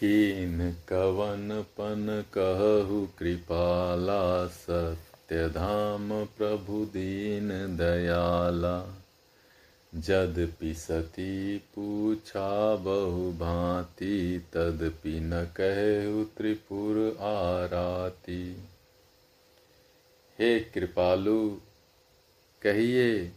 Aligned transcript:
कीन 0.00 0.72
कवन 0.88 1.62
पन 1.62 2.24
कहु 2.38 3.06
कृपाला 3.18 4.46
सत्य 4.46 5.48
धाम 5.48 6.24
प्रभु 6.24 6.84
दीन 6.84 7.76
दयाला। 7.76 9.04
जदपि 9.94 10.74
सती 10.74 11.58
पूछा 11.58 12.76
बहु 12.76 13.32
भांति 13.32 14.42
तदपि 14.52 15.20
न 15.20 15.44
कहु 15.60 16.24
त्रिपुर 16.24 17.16
आराती। 17.20 18.56
हे 20.38 20.60
कृपालु, 20.60 21.58
कहिए, 22.62 23.32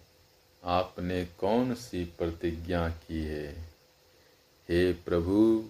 आपने 0.63 1.25
कौन 1.25 1.73
सी 1.73 2.05
प्रतिज्ञा 2.05 2.89
की 2.89 3.23
है? 3.23 3.53
हे 4.69 4.93
प्रभु 4.93 5.65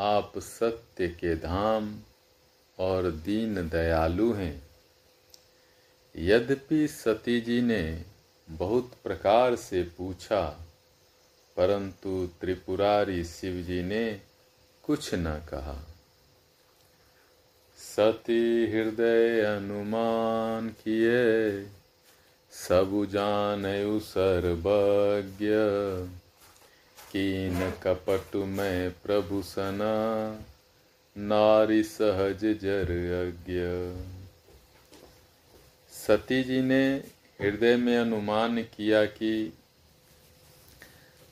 आप 0.00 0.32
सत्य 0.38 1.08
के 1.08 1.34
धाम 1.36 1.98
और 2.78 3.10
दीन 3.10 3.68
दयालु 3.68 4.32
हैं। 4.32 4.62
यद्यपि 6.16 6.88
सती 6.88 7.40
जी 7.40 7.62
ने 7.62 8.04
बहुत 8.50 8.90
प्रकार 9.04 9.56
से 9.56 9.82
पूछा, 9.82 10.66
परंतु 11.56 12.28
त्रिपुरारी 12.40 13.24
शिव 13.24 13.62
जी 13.62 13.82
ने 13.82 14.20
कुछ 14.82 15.14
न 15.14 15.42
कहा। 15.48 15.76
सती 17.78 18.72
हृदय 18.72 19.40
अनुमान 19.40 20.68
किए, 20.68 21.62
सब 22.52 23.06
जान 23.10 23.62
सर्वज्ञ। 24.00 25.46
कीन 27.10 27.70
कपट 27.70 28.36
में 28.36 28.90
प्रभु 28.90 29.42
सना, 29.42 29.94
नारी 31.18 31.82
सहज 31.82 32.44
जर 32.44 32.90
अज्ञ। 33.26 33.54
सती 35.92 36.44
जी 36.44 36.60
ने 36.60 36.88
हृदय 37.40 37.76
में 37.76 37.98
अनुमान 37.98 38.62
किया 38.62 39.04
कि 39.04 39.52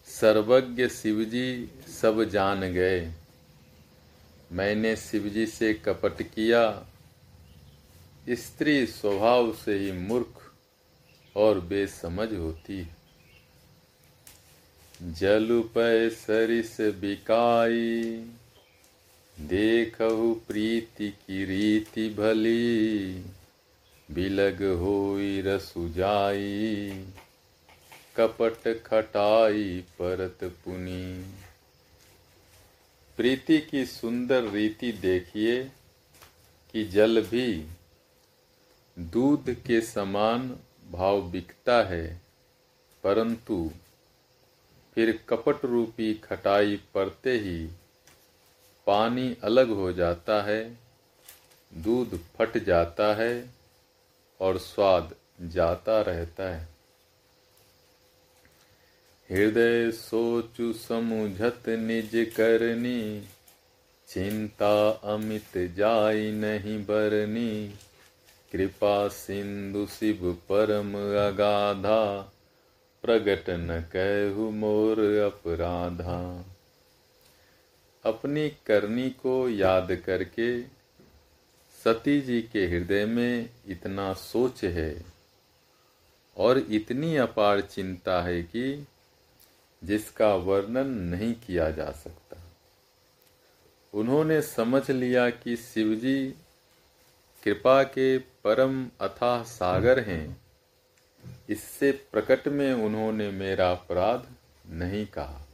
सर्वज्ञ 0.06 0.89
शिवजी 0.89 1.70
सब 2.00 2.24
जान 2.24 2.61
गए। 2.61 3.12
मैंने 4.52 4.97
शिवजी 4.97 5.47
से 5.47 5.74
कपट 5.74 6.22
किया। 6.22 6.86
स्त्री 8.30 8.86
स्वभाव 8.86 9.52
से 9.52 9.78
ही 9.78 9.92
मूर्ख 9.92 10.52
और 11.36 11.61
बेसमझ 11.61 12.33
होती 12.33 12.78
है। 12.78 12.97
जलु 15.00 15.62
पै 15.62 16.10
सरिस 16.10 16.77
बिकाई। 17.00 17.92
देखहु 19.36 20.32
प्रीति 20.48 21.08
की 21.10 21.44
रीति 21.44 22.08
भली। 22.08 23.24
बिलग 24.08 24.62
होई 24.80 25.40
रसुजाई 25.40 27.06
कपट 28.16 28.66
खटाई 28.86 29.78
परत 29.98 30.44
पुनी। 30.64 31.24
प्रीति 33.18 33.58
की 33.60 33.84
सुंदर 33.86 34.48
रीति 34.50 34.92
देखिए 34.92 35.64
कि 36.74 36.84
जल 36.84 37.20
भी 37.22 37.48
दूध 38.96 39.50
के 39.66 39.80
समान 39.80 40.48
भाव 40.92 41.20
बिकता 41.30 41.83
है, 41.83 42.20
परंतु 43.05 43.70
फिर 44.98 45.18
कपट 45.28 45.64
रूपी 45.64 46.14
खटाई 46.14 46.80
पड़ते 46.94 47.32
ही 47.32 47.66
पानी 48.86 49.36
अलग 49.44 49.68
हो 49.70 49.92
जाता 49.92 50.42
है, 50.42 50.78
दूध 51.74 52.18
फट 52.36 52.58
जाता 52.58 53.14
है 53.14 53.50
और 54.40 54.58
स्वाद 54.58 55.14
जाता 55.42 56.00
रहता 56.00 56.48
है। 56.48 56.68
हृदय 59.30 59.90
सोचु 59.90 60.73
समुझत 60.73 61.68
निज 61.68 62.11
करनी, 62.36 63.20
चिंता 64.08 64.90
अमित 64.90 65.58
जाई 65.77 66.30
नहीं 66.30 66.84
बरनी, 66.84 67.74
कृपा 68.52 69.08
सिंधु 69.08 69.86
शिव 69.86 70.33
परम 70.48 70.94
अगाधा 71.28 72.33
प्रगट 73.03 73.51
न 73.51 73.81
कहु 73.97 74.51
मोर 74.51 75.01
अपराधा। 75.01 76.45
अपनी 78.05 78.48
करनी 78.67 79.11
को 79.11 79.48
याद 79.48 79.95
करके 80.07 80.63
सती 81.85 82.20
जी 82.20 82.42
के 82.42 82.67
हृदय 82.67 83.05
में 83.07 83.51
इतना 83.67 84.13
सोच 84.14 84.64
है 84.64 85.05
और 86.36 86.59
इतनी 86.59 87.17
अपार 87.17 87.61
चिंता 87.61 88.23
है 88.23 88.42
कि 88.42 88.86
जिसका 89.85 90.35
वर्णन 90.35 90.86
नहीं 90.86 91.35
किया 91.35 91.70
जा 91.70 91.91
सकता। 91.91 92.36
उन्होंने 93.95 94.42
समझ 94.42 94.91
लिया 94.91 95.30
कि 95.30 95.57
शिवजी 95.57 96.35
कृपा 97.42 97.83
के 97.83 98.19
परम 98.19 98.89
अथाह 99.01 99.42
सागर 99.42 100.01
हैं। 100.01 100.48
इससे 101.50 101.92
प्रकट 101.92 102.48
में 102.48 102.72
उन्होंने 102.72 103.30
मेरा 103.30 103.70
अपराध 103.72 104.27
नहीं 104.70 105.06
कहा। 105.06 105.44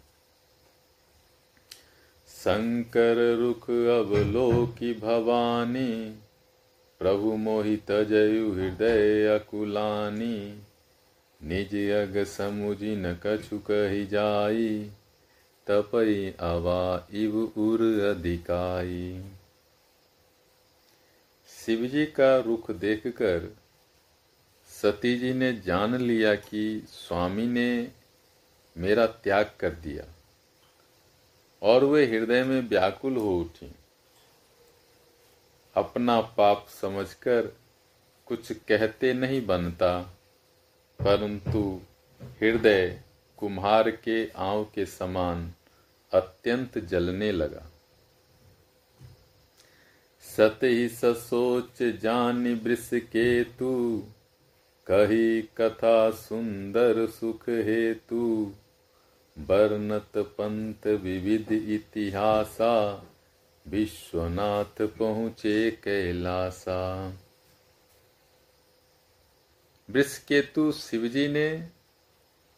शंकर 2.28 3.36
रुख 3.36 3.70
अवलोकी 3.70 4.94
भवानी, 4.94 6.18
प्रभु 6.98 7.32
मोहित 7.32 7.92
जयु 7.92 8.52
हृदय 8.52 9.26
अकुलानी, 9.26 10.62
निज 11.42 11.90
अग 11.90 12.24
समुझि 12.24 12.96
न 12.96 13.16
कछु 13.26 13.58
कही 13.58 14.06
जाई, 14.06 14.90
तपई 15.66 16.34
अवा 16.40 17.08
इव 17.12 17.38
उर 17.38 17.82
अधिकाई। 18.16 19.24
शिवजी 21.48 22.06
का 22.06 22.38
रुख 22.38 22.70
देखकर 22.70 23.56
सती 24.84 25.16
जी 25.18 25.32
ने 25.34 25.52
जान 25.56 25.94
लिया 25.96 26.34
कि 26.34 26.62
स्वामी 26.88 27.46
ने 27.46 27.90
मेरा 28.76 29.06
त्याग 29.06 29.50
कर 29.60 29.70
दिया 29.74 30.04
और 31.62 31.84
वे 31.84 32.04
हृदय 32.06 32.42
में 32.44 32.60
व्याकुल 32.68 33.16
हो 33.16 33.38
उठी। 33.40 33.70
अपना 35.76 36.20
पाप 36.36 36.66
समझकर 36.70 37.52
कुछ 38.26 38.52
कहते 38.68 39.12
नहीं 39.14 39.46
बनता, 39.46 40.00
परंतु 40.98 41.80
हृदय 42.40 43.00
कुम्हार 43.38 43.90
के 43.90 44.26
आंव 44.28 44.64
के 44.64 44.86
समान 44.86 45.52
अत्यंत 46.12 46.78
जलने 46.78 47.32
लगा। 47.32 47.70
सत 50.24 50.60
ही 50.62 50.88
ससोच 50.88 51.82
जान 52.02 52.54
वृष 52.54 52.88
के 52.94 53.44
तू 53.44 53.72
कही 54.86 55.42
कथा 55.42 56.10
सुंदर 56.10 57.06
सुख 57.06 57.48
हेतु 57.48 58.54
वर्णत 59.38 60.12
पंत 60.16 60.86
विविध 60.86 61.52
इतिहासा, 61.52 63.06
विश्वनाथ 63.68 64.86
पहुँचे 64.86 65.70
कैलासा। 65.70 67.12
वृषकेतु 69.90 70.72
शिवजी 70.72 71.28
ने 71.28 71.68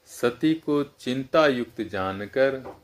सती 0.07 0.55
को 0.55 0.85
चिंता 0.85 1.47
युक्त 1.47 1.81
जानकर 1.81 2.77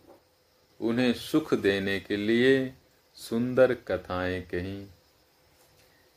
उन्हें 0.80 1.12
सुख 1.12 1.54
देने 1.54 2.00
के 2.00 2.16
लिए 2.16 2.72
सुंदर 3.14 3.74
कथाएँ 3.74 4.42
कही। 4.42 4.86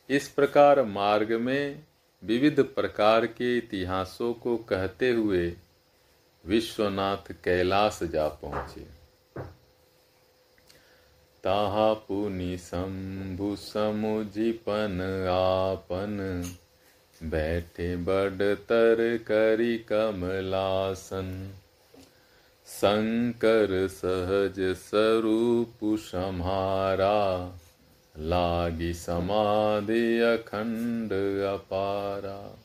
इस 0.09 0.27
प्रकार 0.29 0.83
मार्ग 0.83 1.33
में 1.33 1.83
विविध 2.23 2.59
प्रकार 2.59 3.25
के 3.25 3.57
इतिहासों 3.57 4.33
को 4.33 4.57
कहते 4.57 5.09
हुए 5.11 5.53
विश्वनाथ 6.45 7.31
कैलाश 7.43 7.99
जा 8.03 8.27
पहुँचे। 8.27 8.81
ताहा 11.43 11.93
पुनि 11.93 12.57
शंभु 12.57 13.55
समुझिपन 13.55 15.01
आपन, 15.29 16.15
बैठे 17.23 17.95
बड़तर 17.95 19.17
करी 19.17 19.77
कमलासन। 19.77 21.53
शंकर 22.67 23.87
सहज 23.87 24.75
स्वरूप 24.75 25.77
सम्हारा 25.83 27.17
लागी 28.17 28.93
समाधि 28.93 30.19
अखंड 30.19 31.13
अपारा। 31.43 32.59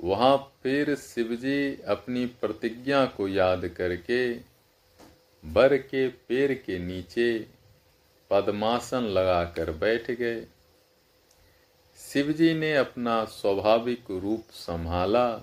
वहाँ 0.00 0.52
फिर 0.62 0.94
शिवजी 0.94 1.82
अपनी 1.88 2.26
प्रतिज्ञा 2.26 3.06
को 3.06 3.28
याद 3.28 3.68
करके 3.68 4.34
बर 5.44 5.76
के 5.76 6.08
पेड़ 6.08 6.52
के 6.52 6.78
नीचे 6.78 7.46
पद्मासन 8.30 9.02
लगाकर 9.02 9.70
बैठ 9.70 10.10
गए। 10.10 10.46
शिवजी 11.98 12.54
ने 12.54 12.76
अपना 12.76 13.24
स्वाभाविक 13.24 14.04
रूप 14.10 14.44
संभाला। 14.50 15.40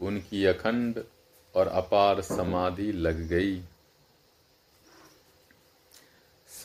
उनकी 0.00 0.44
अखंड 0.44 1.04
और 1.54 1.68
अपार 1.68 2.20
समाधि 2.20 2.92
लग 2.92 3.16
गई। 3.28 3.62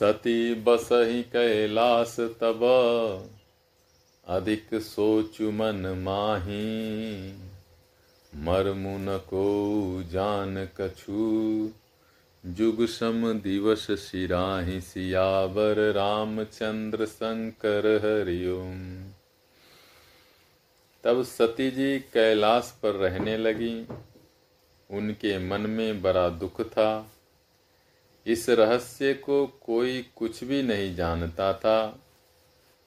सती 0.00 0.54
बसही 0.54 1.22
कैलास 1.22 2.20
तब। 2.20 2.60
अधिक 4.28 4.74
सोचु 4.74 5.50
मन 5.50 6.02
माही। 6.04 7.28
मरमुन 8.34 9.18
को 9.18 10.02
जान 10.06 10.68
कछु। 10.80 11.70
जुग 12.46 12.86
सम 12.86 13.32
दिवस 13.32 13.86
सिराहि 13.90 14.80
सियावर 14.80 15.92
रामचंद्र 15.92 17.06
शंकर 17.06 17.86
हरिओम। 17.96 19.04
तब 21.04 21.22
सती 21.22 21.70
जी 21.70 21.98
कैलाश 21.98 22.78
पर 22.82 22.90
रहने 22.90 23.36
लगी। 23.36 23.86
उनके 24.90 25.48
मन 25.48 25.60
में 25.60 26.02
बड़ा 26.02 26.28
दुख 26.28 26.62
था। 26.62 27.12
इस 28.26 28.48
रहस्य 28.48 29.14
को 29.14 29.46
कोई 29.46 30.06
कुछ 30.16 30.44
भी 30.44 30.62
नहीं 30.62 30.94
जानता 30.94 31.52
था। 31.52 31.98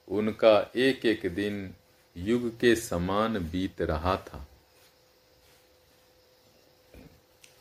उनका 0.08 0.70
एक 0.76 1.06
एक 1.06 1.34
दिन 1.34 1.74
युग 2.16 2.58
के 2.58 2.76
समान 2.76 3.38
बीत 3.38 3.82
रहा 3.82 4.16
था। 4.16 4.46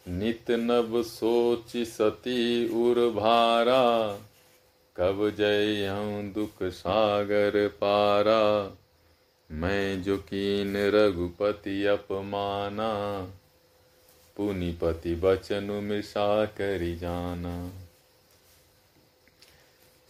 नित 0.08 0.52
नव 0.52 1.04
सोच 1.04 1.78
सती 1.78 2.70
उर्भारा 2.70 4.20
कब 4.98 5.36
जय 5.38 5.88
हूँ 5.88 6.34
दुख 6.34 6.64
सागर 6.64 7.68
पारा। 7.68 8.72
मैं 9.52 10.04
जो 10.04 10.18
कीन 10.18 10.78
रघुपति 10.78 11.86
अपमाना 11.86 12.94
पुनिपति 14.40 15.16
बचनु 15.16 15.82
मिशा 15.82 16.46
करी 16.46 16.96
जाना। 16.96 17.72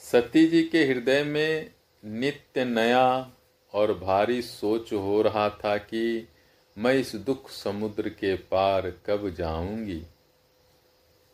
सती 0.01 0.45
जी 0.47 0.61
के 0.63 0.83
हृदय 0.85 1.23
में 1.23 1.71
नित्य 2.03 2.65
नया 2.65 3.31
और 3.73 3.93
भारी 3.93 4.41
सोच 4.41 4.93
हो 4.93 5.21
रहा 5.21 5.49
था 5.49 5.77
कि 5.77 6.27
मैं 6.77 6.93
इस 6.93 7.15
दुख 7.15 7.49
समुद्र 7.49 8.09
के 8.09 8.35
पार 8.35 8.89
कब 9.05 9.29
जाऊँगी। 9.29 10.01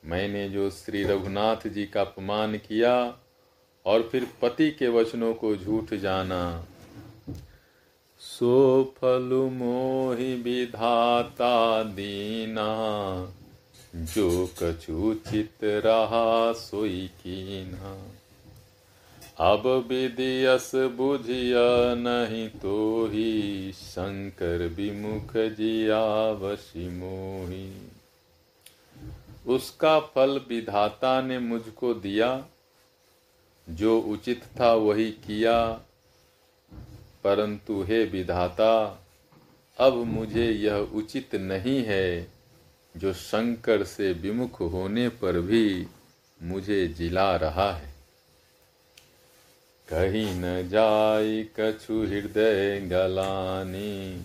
मैंने 0.04 0.50
जो 0.50 0.70
श्री 0.70 1.04
रघुनाथ 1.04 1.68
जी 1.68 1.86
का 1.86 2.02
अपमान 2.02 2.58
किया 2.58 2.96
और 3.86 4.10
फिर 4.12 4.28
पति 4.42 4.72
के 4.72 4.88
वचनों 4.88 5.34
को 5.34 5.56
झूठ 5.56 5.94
जाना 5.94 6.68
सो 8.36 8.84
फलु 8.98 9.50
मोहि 9.50 10.36
विधाता 10.36 11.84
दीना 11.84 12.66
जो 13.96 14.50
कछु 14.60 15.14
चित 15.14 15.64
रहा 15.64 16.52
सोई 16.54 17.08
कीना। 17.08 17.92
अब 19.52 19.68
विदियस 19.88 20.72
बुझिया 20.76 21.96
नहीं 21.96 22.50
तो 22.50 23.06
ही 23.06 23.72
शंकर 23.72 24.68
विमुख 24.68 25.34
जिया 25.38 26.32
वशी 26.32 26.90
मोही। 26.90 27.70
उसका 29.48 30.00
फल 30.00 30.42
विधाता 30.50 31.22
ने 31.22 31.40
मुझको 31.40 31.94
दिया, 31.94 32.46
जो 33.70 34.00
उचित 34.00 34.44
था 34.60 34.74
वही 34.74 35.12
किया। 35.12 35.82
परंतु 37.26 37.84
हे 37.84 38.06
विधाता, 38.06 39.04
अब 39.80 39.94
मुझे 39.94 40.52
यह 40.52 40.76
उचित 40.76 41.36
नहीं 41.36 41.84
है 41.84 42.28
जो 42.98 43.14
शंकर 43.14 43.84
से 43.84 44.14
विमुख 44.14 44.62
होने 44.62 45.10
पर 45.10 45.42
भी 45.42 45.88
मुझे 46.44 46.88
जिला 46.88 47.36
रहा 47.36 47.72
है। 47.72 47.96
कहीं 49.94 50.36
न 50.36 50.70
जाई 50.70 51.50
कछु 51.60 52.04
हृदय 52.04 52.80
गलानी, 52.80 54.20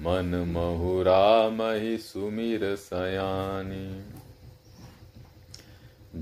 मन 0.00 0.44
महुरा 0.48 1.48
मही 1.48 1.98
सुमिर 1.98 2.76
सयानी। 2.76 4.04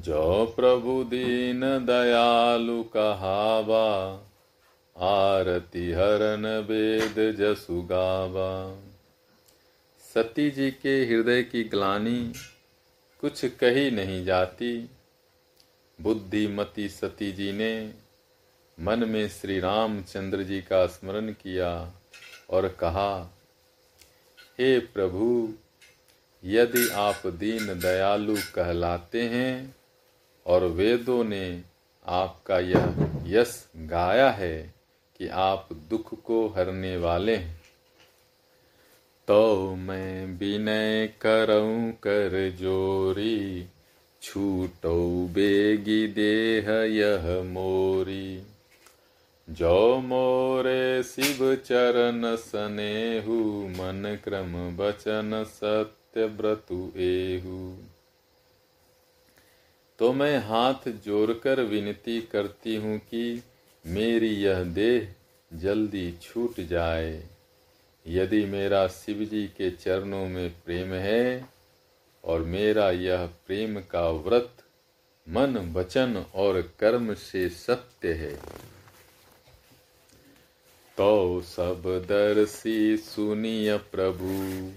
जो 0.01 0.55
प्रभु 0.57 1.05
दीन 1.05 1.61
दयालु 1.61 2.83
कहावा 2.83 4.21
आरती 4.97 5.91
हरन 5.93 6.47
वेद 6.69 7.37
जसु 7.37 7.83
गावा। 7.83 8.79
सती 10.15 10.51
जी 10.51 10.71
के 10.71 11.05
हृदय 11.07 11.43
की 11.43 11.65
ग्लानी 11.65 12.33
कुछ 13.21 13.45
कही 13.45 13.91
नहीं 13.91 14.25
जाती। 14.25 14.91
बुद्धिमती 16.01 16.89
सती 16.89 17.33
जी 17.33 17.53
ने 17.53 17.95
मन 18.81 19.09
में 19.09 19.29
श्री 19.29 19.61
रामचंद्र 19.61 20.43
जी 20.43 20.61
का 20.61 20.87
स्मरण 20.87 21.33
किया 21.33 21.93
और 22.51 22.69
कहा, 22.69 23.31
हे 24.61 24.79
प्रभु, 24.79 25.55
यदि 26.45 26.89
आप 26.89 27.27
दीन 27.27 27.79
दयालु 27.79 28.37
कहलाते 28.55 29.23
हैं 29.23 29.77
और 30.47 30.65
वेदों 30.65 31.25
ने 31.25 31.63
आपका 32.07 32.59
यह 32.59 32.95
यश 33.27 33.69
गाया 33.77 34.31
है 34.31 34.82
कि 35.23 35.29
आप 35.29 35.69
दुख 35.73 36.23
को 36.23 36.49
हरने 36.49 36.97
वाले 36.97 37.37
हैं। 37.37 37.61
तो 39.29 39.75
मैं 39.75 40.39
विनय 40.39 41.07
करऊं 41.21 41.93
कर 41.93 42.51
जोरी, 42.51 43.67
छूटो 44.23 45.27
बेगी 45.27 46.07
देह 46.07 46.71
यह 46.71 47.43
मोरी। 47.43 48.43
जो 49.51 49.99
मोरे 49.99 51.03
शिव 51.03 51.55
चरण 51.55 52.37
सनेहु, 52.37 53.69
मन 53.69 54.19
क्रम 54.25 54.77
बचन 54.77 55.45
सत्य 55.49 56.25
व्रतु 56.25 56.93
एहु। 56.97 57.77
तो 59.99 60.13
मैं 60.13 60.39
हाथ 60.39 60.89
जोड़कर 60.89 61.61
विनती 61.61 62.21
करती 62.21 62.77
हूँ 62.77 62.99
कि 62.99 63.43
मेरी 63.87 64.29
यह 64.29 64.63
देह 64.65 65.15
जल्दी 65.53 66.19
छूट 66.23 66.61
जाए। 66.61 67.25
यदि 68.07 68.45
मेरा 68.45 68.89
शिव 68.89 69.25
जी 69.25 69.47
के 69.47 69.71
चरणों 69.71 70.29
में 70.29 70.55
प्रेम 70.65 70.93
है 70.93 71.49
और 72.25 72.41
मेरा 72.41 72.91
यह 72.91 73.27
प्रेम 73.47 73.81
का 73.81 74.11
व्रत 74.11 74.51
मन, 75.29 75.73
वचन 75.75 76.25
और 76.35 76.73
कर्म 76.79 77.15
से 77.15 77.49
सत्य 77.49 78.13
है। 78.13 78.37
तो 80.97 81.43
सब 81.43 81.83
दर्शी 82.09 82.97
सुनिय 82.97 83.77
प्रभु, 83.77 84.73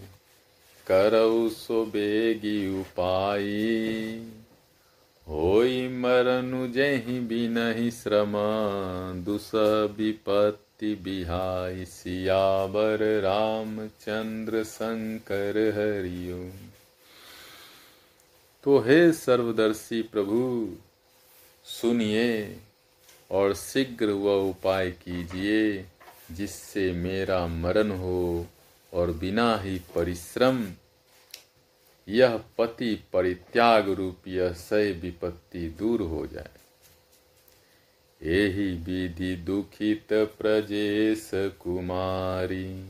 करौ 0.88 1.50
सो 1.50 1.86
बेगी 1.86 2.82
उपाई 2.82 4.32
होई 5.28 5.88
मरनु 5.88 6.68
जही 6.68 7.20
बिनहि 7.20 7.92
श्रम 7.92 8.34
दुस 9.24 9.50
विपत्ति 9.98 10.94
बिहाई 10.96 11.86
सियावर 11.86 13.04
रामचंद्र 13.22 14.64
शंकर 14.64 15.58
हरिओ। 15.76 16.38
तो 18.64 18.78
हे 18.80 19.12
सर्वदर्शी 19.14 20.02
प्रभु, 20.02 20.70
सुनिए 21.66 22.58
और 23.32 23.54
शीघ्र 23.56 24.06
वह 24.06 24.50
उपाय 24.50 24.92
कीजिए 24.92 25.86
जिससे 26.32 26.92
मेरा 26.94 27.46
मरण 27.48 27.92
हो 27.92 28.46
और 28.94 29.12
बिना 29.12 29.56
ही 29.58 29.78
परिश्रम 29.96 30.66
यह 32.10 32.44
पति 32.58 33.04
परित्याग 33.14 33.90
रूप 33.90 34.28
यह 34.28 34.52
सय 34.52 34.92
विपत्ति 34.92 35.76
दूर 35.80 36.02
हो 36.02 36.28
जाए। 36.28 36.50
यही 38.24 38.72
विधि 38.72 39.36
दुखित 39.36 40.08
प्रजेश 40.12 41.32
कुमारी 41.34 42.90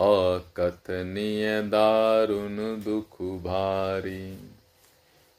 अकथनीय 0.00 1.62
दारुण 1.62 2.56
दुख 2.82 3.22
भारी। 3.22 4.50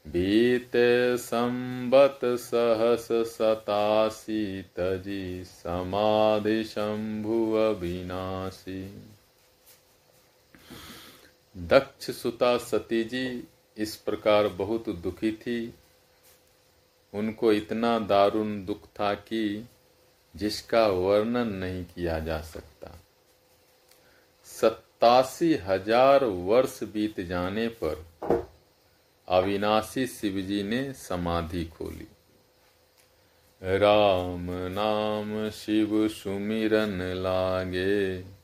बीत 0.06 0.72
संबत 1.18 2.20
सहस 2.24 3.08
सतासी, 3.12 4.62
तजी 4.62 5.44
समाधि 5.44 6.64
शंभु 6.64 7.52
अविनाशी। 7.52 9.15
दक्ष 11.56 12.10
सुता 12.10 12.56
सती 12.58 13.04
जी 13.04 13.48
इस 13.76 13.96
प्रकार 13.96 14.48
बहुत 14.48 14.88
दुखी 14.88 15.32
थी। 15.32 15.74
उनको 17.12 17.52
इतना 17.52 17.98
दारुण 17.98 18.64
दुख 18.64 18.86
था 19.00 19.14
कि 19.14 19.68
जिसका 20.34 20.86
वर्णन 20.86 21.48
नहीं 21.48 21.84
किया 21.84 22.18
जा 22.18 22.40
सकता। 22.40 22.98
सत्तासी 24.44 25.54
हज़ार 25.54 26.24
वर्ष 26.24 26.82
बीत 26.82 27.20
जाने 27.20 27.68
पर 27.68 28.04
अविनाशी 29.28 30.06
शिवजी 30.06 30.62
ने 30.62 30.92
समाधि 30.92 31.64
खोली। 31.64 32.06
राम 33.62 34.46
नाम 34.72 35.48
शिव 35.50 36.08
सुमिरन 36.08 37.00
लागे। 37.14 38.35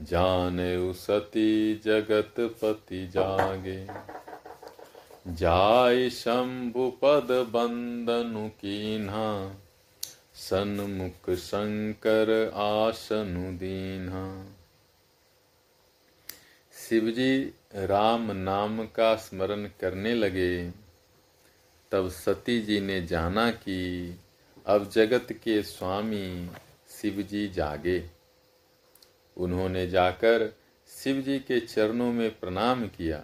जाने 0.00 0.92
सती 0.92 1.80
जगत 1.84 2.34
पति 2.38 3.06
जागे। 3.06 3.86
जाय 5.34 6.10
शंभु 6.10 6.90
पद 7.02 7.28
बंदनु 7.30 8.48
कीन्हा, 8.48 9.54
सन्मुख 10.34 11.36
शंकर 11.36 12.52
आसनु 12.54 13.52
दीन्हा। 13.52 14.46
शिवजी 16.88 17.54
राम 17.74 18.32
नाम 18.32 18.86
का 18.86 19.16
स्मरण 19.16 19.64
करने 19.80 20.14
लगे। 20.14 20.70
तब 21.92 22.08
सती 22.08 22.62
जी 22.62 22.80
ने 22.80 23.06
जाना 23.06 23.50
कि 23.50 24.14
अब 24.66 24.90
जगत 24.90 25.32
के 25.32 25.62
स्वामी 25.62 26.50
शिवजी 26.88 27.48
जागे। 27.48 28.17
उन्होंने 29.38 29.86
जाकर 29.86 30.52
शिव 30.88 31.20
जी 31.20 31.38
के 31.38 31.60
चरणों 31.60 32.12
में 32.12 32.30
प्रणाम 32.40 32.86
किया। 32.86 33.22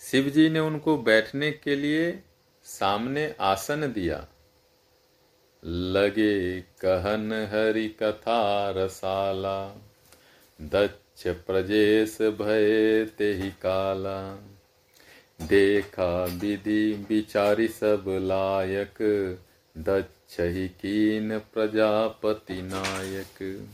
शिव 0.00 0.28
जी 0.28 0.48
ने 0.48 0.58
उनको 0.58 0.96
बैठने 0.98 1.50
के 1.52 1.76
लिए 1.76 2.22
सामने 2.64 3.34
आसन 3.40 3.92
दिया। 3.92 4.26
लगे 5.64 6.60
कहन 6.60 7.32
हरि 7.52 7.88
कथा 8.02 8.70
रसाला 8.70 9.58
दक्ष 10.60 11.26
प्रजेश 11.46 12.18
भय 12.22 13.04
ते 13.18 13.32
ही 13.32 13.50
काला। 13.50 14.20
देखा 15.40 16.24
विधि 16.24 17.06
विचारी 17.08 17.68
सब 17.68 18.04
लायक 18.08 18.98
दक्ष 19.78 20.40
ही 20.40 20.68
कीन 20.68 21.38
प्रजापति 21.38 22.62
नायक। 22.62 23.68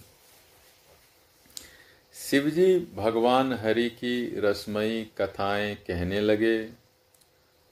शिवजी 2.17 2.79
भगवान 2.95 3.53
हरि 3.53 3.91
की 3.91 4.41
रसमयी 4.41 5.05
कथाएँ 5.05 5.75
कहने 5.75 6.21
लगे। 6.21 6.71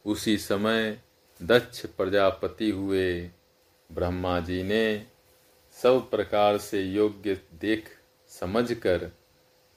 उसी 0.07 0.39
समय 0.39 0.99
दक्ष 1.43 1.87
प्रजापति 1.87 2.71
हुए। 2.71 3.31
ब्रह्मा 3.93 4.41
जी 4.41 4.63
ने 4.63 5.07
सब 5.83 6.11
प्रकार 6.11 6.59
से 6.59 6.83
योग्य 6.83 7.41
देख 7.55 7.85
समझकर 8.29 9.11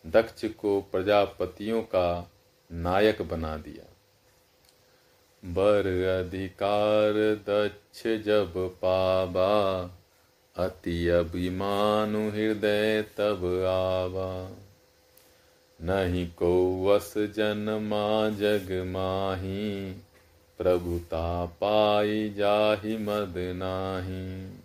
दक्ष 0.07 0.45
को 0.45 0.81
प्रजापतियों 0.81 1.81
का 1.81 2.31
नायक 2.71 3.21
बना 3.21 3.57
दिया। 3.57 3.93
बर 5.45 6.03
अधिकार 6.03 7.13
दक्ष 7.49 8.03
जब 8.25 8.53
पाबा 8.57 9.85
अति 10.57 11.07
अभिमानु 11.07 12.29
हृदय 12.29 13.01
तब 13.01 13.65
आवा। 13.67 14.51
नहीं 15.81 16.27
को 16.27 16.83
वस 16.85 17.13
जन्मा 17.17 18.29
जग 18.29 18.83
माही 18.87 19.91
प्रभुता 20.57 21.45
पाई 21.45 22.29
जाहि 22.29 22.97
मद 22.97 23.33
नाही। 23.37 24.57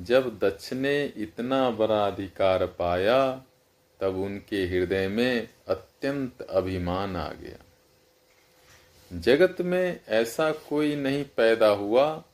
जब 0.00 0.38
दक्ष 0.38 0.72
ने 0.72 1.06
इतना 1.06 1.70
बड़ा 1.70 2.06
अधिकार 2.06 2.66
पाया, 2.66 3.42
तब 4.00 4.16
उनके 4.16 4.66
हृदय 4.66 5.08
में 5.08 5.48
अत्यंत 5.68 6.42
अभिमान 6.42 7.16
आ 7.16 7.28
गया। 7.28 7.58
जगत 9.18 9.56
में 9.60 10.00
ऐसा 10.08 10.52
कोई 10.52 10.96
नहीं 10.96 11.24
पैदा 11.24 11.68
हुआ 11.68 12.24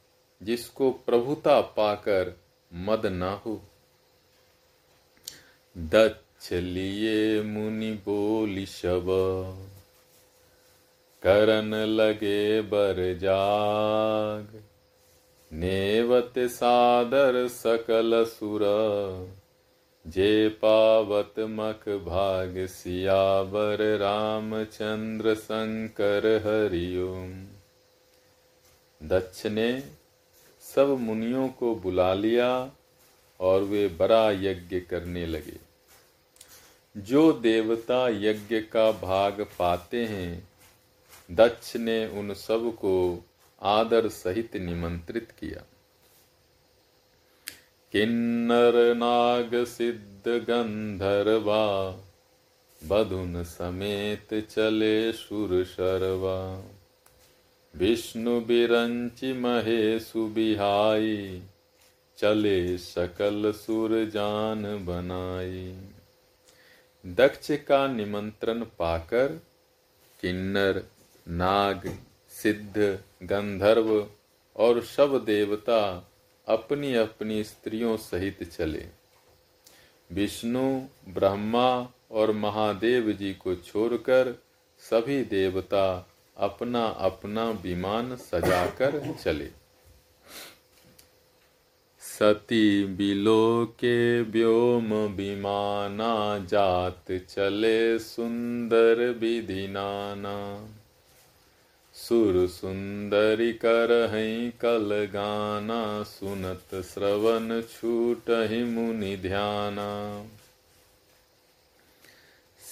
जिसको 0.42 0.90
प्रभुता 0.90 1.60
पाकर 1.60 2.40
मद 2.74 3.06
ना 3.06 3.32
हो। 3.32 3.60
दक्ष 5.78 6.52
लिए 6.52 7.42
मुनि 7.42 7.92
बोली 7.92 8.66
शब 8.66 9.06
करन 11.22 11.74
लगे 11.74 12.60
बर 12.60 13.18
जाग। 13.18 14.62
नेवत 15.52 16.34
सादर 16.38 17.48
सकल 17.48 18.24
सुर, 18.24 18.60
जे 20.06 20.48
पावत 20.48 21.34
मख 21.38 21.88
भाग 21.88 22.66
सियावर, 22.66 23.98
रामचंद्र 23.98 25.34
शंकर 25.34 26.26
हरिओम। 26.26 27.46
दक्ष 29.08 29.46
ने 29.46 29.97
सब 30.78 30.88
मुनियों 30.88 31.48
को 31.48 31.74
बुला 31.74 32.14
लिया 32.14 32.72
और 33.40 33.62
वे 33.62 33.88
बड़ा 33.88 34.30
यज्ञ 34.30 34.80
करने 34.80 35.26
लगे। 35.26 35.56
जो 36.96 37.32
देवता 37.32 38.08
यज्ञ 38.08 38.60
का 38.60 38.92
भाग 38.92 39.46
पाते 39.58 40.04
हैं, 40.04 40.48
दक्ष 41.30 41.76
ने 41.76 42.06
उन 42.06 42.34
सबको 42.34 43.24
आदर 43.62 44.08
सहित 44.08 44.56
निमंत्रित 44.56 45.30
किया। 45.30 45.64
किन्नर 47.92 48.94
नाग 48.94 49.64
सिद्ध 49.64 50.28
गंधर्वा, 50.28 51.90
बधुन 52.84 53.44
समेत 53.44 54.46
चले 54.50 55.12
सुर 55.12 55.64
शर्वा। 55.64 56.62
विष्णु 57.76 58.40
बिरंचि 58.40 59.32
महेशु 59.32 60.26
बिहाई, 60.26 61.42
चले 62.18 62.78
सकल 62.78 63.52
सुर 63.52 64.04
जान 64.04 64.62
बनाई। 64.86 65.90
दक्ष 67.06 67.50
का 67.50 67.88
निमंत्रण 67.88 68.60
पाकर 68.60 69.32
किन्नर, 70.20 70.84
नाग, 71.28 71.98
सिद्ध, 72.28 72.98
गंधर्व 73.22 74.08
और 74.56 74.82
सब 74.82 75.24
देवता 75.24 76.10
अपनी 76.48 76.94
अपनी 76.94 77.44
स्त्रियों 77.44 77.96
सहित 77.96 78.42
चले। 78.42 78.86
विष्णु, 80.12 80.82
ब्रह्मा 81.08 81.92
और 82.10 82.32
महादेव 82.32 83.12
जी 83.12 83.34
को 83.34 83.54
छोड़कर 83.54 84.42
सभी 84.78 85.24
देवता 85.24 86.07
अपना 86.38 86.84
अपना 86.86 87.50
विमान 87.50 88.16
सजाकर 88.16 89.14
चले। 89.24 89.48
सती 92.00 92.84
बिलो 92.84 93.64
के 93.66 94.22
व्योम 94.22 94.94
विमाना 94.94 96.38
जात 96.38 97.12
चले 97.12 97.98
सुंदर 97.98 99.16
विधि 99.20 99.68
नाना 99.68 100.68
सुर 101.94 102.46
सुंदरी 102.46 103.52
कर 103.52 103.88
कल 104.60 105.08
गाना, 105.12 106.02
सुनत 106.02 106.84
श्रवण 106.84 107.62
छूट 107.62 108.30
ही 108.30 108.64
मुनि 108.64 109.16
ध्याना। 109.16 110.26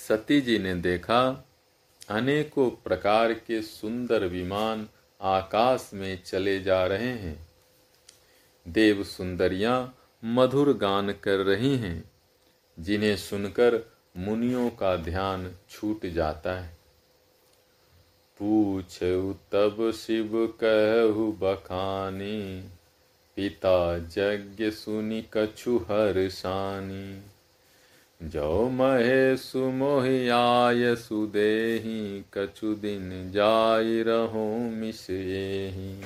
सती 0.09 0.41
जी 0.41 0.59
ने 0.59 0.75
देखा 0.75 1.46
अनेकों 2.09 2.71
प्रकार 2.71 3.33
के 3.33 3.63
सुंदर 3.63 4.25
विमान 4.25 4.89
आकाश 5.21 5.91
में 5.95 6.23
चले 6.23 6.61
जा 6.61 6.87
रहे 6.87 7.09
हैं। 7.09 7.49
देव 8.69 9.05
सुंदरियाँ 9.05 9.99
मधुर 10.25 10.77
गान 10.77 11.13
कर 11.13 11.37
रही 11.37 11.77
हैं, 11.77 12.11
जिन्हें 12.81 13.17
सुनकर 13.17 13.93
मुनियों 14.17 14.71
का 14.71 14.97
ध्यान 14.97 15.55
छूट 15.71 16.07
जाता 16.07 16.53
है। 16.53 16.77
पूछ 18.39 18.99
तब 19.53 19.93
शिव 19.97 20.57
कहु 20.65 21.33
बखानी, 21.33 22.69
पिता 23.37 23.97
यज्ञ 23.97 24.71
सुनि 24.71 25.25
कछु 25.35 25.77
हर 25.77 26.29
सानी। 26.29 27.36
जो 28.23 28.69
महे 28.69 29.37
सुमोहि 29.37 30.29
आय 30.29 30.97
सुदेही, 30.97 32.25
कछु 32.35 32.75
दिन 32.75 33.33
जाय 33.33 34.03
रहो 34.03 34.59
मिसही। 34.59 36.03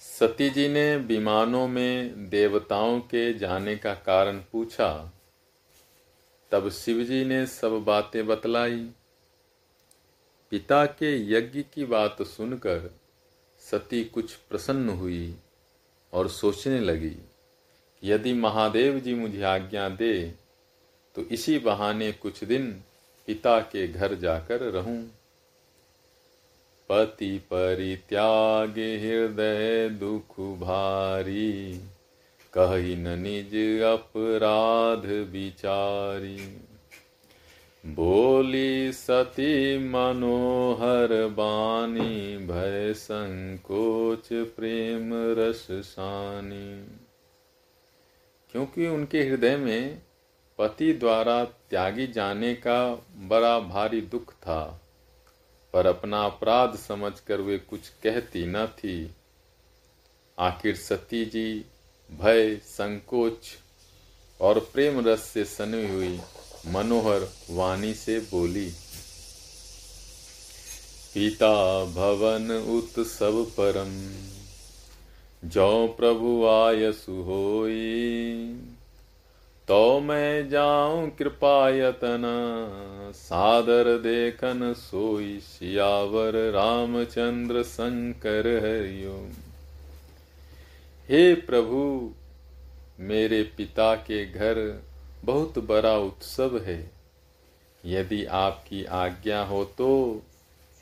सती 0.00 0.50
जी 0.50 0.68
ने 0.68 0.96
विमानों 0.96 1.68
में 1.68 2.28
देवताओं 2.28 3.00
के 3.00 3.34
जाने 3.34 3.76
का 3.76 3.94
कारण 3.94 4.38
पूछा। 4.52 5.12
तब 6.50 6.70
शिवजी 6.70 7.24
ने 7.24 7.46
सब 7.46 7.70
बातें 7.70 8.26
बतलाई। 8.26 8.90
पिता 10.50 10.86
के 10.86 11.32
यज्ञ 11.32 11.62
की 11.62 11.84
बात 11.84 12.22
सुनकर 12.22 12.94
सती 13.58 14.04
कुछ 14.04 14.34
प्रसन्न 14.34 14.88
हुई 14.88 15.36
और 16.12 16.28
सोचने 16.28 16.80
लगी। 16.80 17.16
यदि 18.02 18.32
महादेव 18.34 18.98
जी 18.98 19.14
मुझे 19.14 19.42
आज्ञा 19.42 19.88
दे 19.88 20.14
तो 21.16 21.22
इसी 21.32 21.58
बहाने 21.58 22.10
कुछ 22.12 22.42
दिन 22.44 22.70
पिता 23.28 23.58
के 23.60 23.86
घर 23.88 24.14
जाकर 24.14 24.60
रहूँ। 24.72 24.98
पति 26.90 27.38
परित्याग 27.52 28.78
हृदय 29.00 29.88
दुख 29.90 30.38
भारी, 30.60 31.80
कही 32.52 32.94
न 32.96 33.18
निज 33.18 33.54
अपराध 33.82 35.06
विचारी। 35.32 36.36
बोली 37.84 38.92
सती 38.92 39.78
मनोहर 39.78 41.16
बानी, 41.28 42.36
भय 42.46 42.92
संकोच 42.94 44.28
प्रेम 44.56 45.10
रस 45.38 45.66
सानी। 45.70 46.70
क्योंकि 48.56 48.86
उनके 48.86 49.22
हृदय 49.22 49.56
में 49.56 49.98
पति 50.58 50.92
द्वारा 50.92 51.44
त्यागी 51.70 52.06
जाने 52.06 52.54
का 52.56 52.76
बड़ा 53.28 53.58
भारी 53.58 54.00
दुख 54.00 54.32
था, 54.32 54.60
पर 55.74 55.86
अपना 55.86 56.22
अपराध 56.24 56.76
समझकर 56.78 57.40
वे 57.40 57.58
कुछ 57.58 57.88
कहती 58.02 58.46
न 58.46 58.66
थी। 58.66 59.10
आखिर 60.38 60.76
सती 60.76 61.24
जी 61.24 61.64
भय, 62.10 62.56
संकोच 62.56 63.48
और 64.40 64.58
प्रेम 64.72 65.00
रस 65.06 65.24
से 65.24 65.44
सनी 65.44 65.86
हुई 65.88 66.20
मनोहर 66.66 67.28
वाणी 67.50 67.92
से 67.94 68.18
बोली, 68.30 68.68
पिता 71.14 71.84
भवन 71.92 72.50
उत्सव 72.76 73.44
परम 73.60 73.92
जो 75.44 75.94
प्रभु 75.98 76.46
आय 76.46 76.92
सुहोई। 76.92 78.60
तो 79.68 80.00
मैं 80.00 80.48
जाऊँ 80.48 81.10
कृपायतन, 81.10 82.22
सादर 83.14 83.98
देखन 83.98 84.74
सोई 84.78 85.40
सियावर 85.40 86.50
रामचंद्र 86.50 87.62
शंकर 87.62 88.46
हरिओम। 88.56 89.30
हे 91.08 91.34
प्रभु, 91.34 92.10
मेरे 93.00 93.42
पिता 93.42 93.94
के 93.94 94.26
घर 94.26 94.82
बहुत 95.24 95.58
बड़ा 95.58 95.98
उत्सव 95.98 96.58
है। 96.58 96.90
यदि 97.84 98.24
आपकी 98.24 98.84
आज्ञा 98.84 99.42
हो 99.44 99.64
तो 99.64 100.22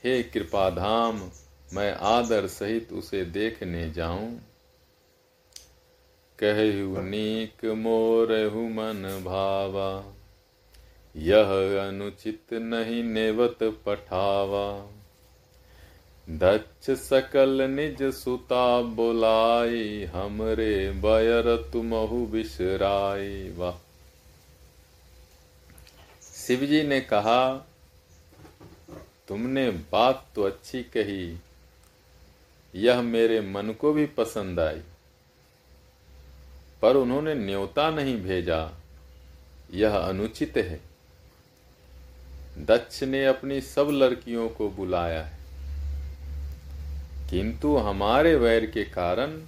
हे 0.04 0.23
कृपाधाम 0.23 1.20
मैं 1.73 1.92
आदर 1.94 2.47
सहित 2.47 2.92
उसे 2.92 3.25
देखने 3.25 3.90
जाऊँ। 3.90 4.30
कहु 6.38 7.02
नीक 7.02 7.64
मोरहु 7.64 8.62
मन 8.68 9.23
भावा, 9.25 10.14
यह 11.16 11.52
अनुचित 11.80 12.52
नहीं 12.52 13.02
नेवत 13.04 13.59
पठावा। 13.87 14.66
दक्ष 16.28 16.90
सकल 16.90 17.62
निज 17.71 18.02
सुता 18.02 18.80
बोलाई, 18.83 20.04
हमरे 20.04 20.90
बयर 20.90 21.56
तुमहु 21.73 22.26
बिसराई 22.26 23.50
वाह 23.56 23.78
शिवजी 26.23 26.83
ने 26.83 27.00
कहा, 27.00 27.56
तुमने 29.28 29.71
बात 29.71 30.26
तो 30.35 30.42
अच्छी 30.42 30.83
कही 30.83 31.37
यह 32.74 33.02
मेरे 33.02 33.40
मन 33.40 33.72
को 33.72 33.92
भी 33.92 34.06
पसंद 34.06 34.60
आई। 34.60 34.80
पर 36.82 36.96
उन्होंने 36.96 37.34
न्योता 37.34 37.90
नहीं 37.90 38.22
भेजा। 38.22 38.70
यह 39.74 39.96
अनुचित 39.96 40.52
है। 40.56 40.80
दक्ष 42.58 43.02
ने 43.02 43.26
अपनी 43.26 43.60
सब 43.60 43.88
लड़कियों 43.92 44.48
को 44.48 44.70
बुलाया 44.70 45.22
है। 45.22 45.38
किंतु 47.30 47.76
हमारे 47.76 48.37
वैर 48.37 48.66
के 48.66 48.84
कारण 48.84 49.42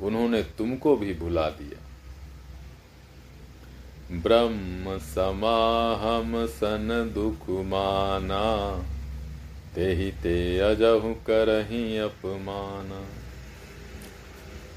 उन्होंने 0.00 0.42
तुमको 0.42 0.96
भी 0.96 1.14
भुला 1.14 1.50
दिया। 1.50 1.84
ब्रह्म 4.12 4.98
समाहम 4.98 6.46
सन 6.46 7.12
दुख 7.14 7.50
माना। 7.50 8.82
ते 9.78 9.92
ही 9.92 10.10
ते 10.12 10.58
अजहु 10.58 11.14
करही 11.14 11.98
अपमान। 11.98 12.88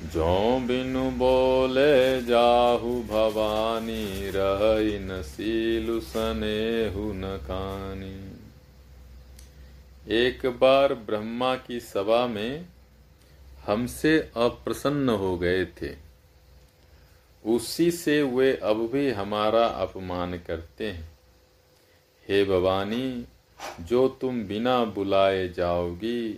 जो 0.04 0.60
बिनु 0.60 1.12
बोले 1.12 2.22
जाहु 2.22 2.92
भवानी 3.04 4.30
रह 4.30 4.62
न 5.00 5.22
सीलु 5.22 6.00
सनेहु 6.00 7.14
न 7.14 7.38
कानी 7.38 8.32
एक 10.10 10.46
बार 10.46 10.94
ब्रह्मा 10.94 11.56
की 11.56 11.80
सभा 11.80 12.28
में 12.28 12.66
हमसे 13.66 14.20
अप्रसन्न 14.20 15.10
हो 15.10 15.38
गए 15.38 15.66
थे। 15.66 15.96
उसी 17.46 17.92
से 17.92 18.22
वे 18.24 18.54
अब 18.64 18.90
भी 18.94 19.12
हमारा 19.12 19.66
अपमान 19.66 20.38
करते 20.38 20.92
हैं। 20.92 21.12
हे 22.30 22.44
भवानी 22.46 23.26
जो 23.82 24.08
तुम 24.22 24.44
बिना 24.44 24.84
बुलाए 24.86 25.48
जाओगी 25.50 26.34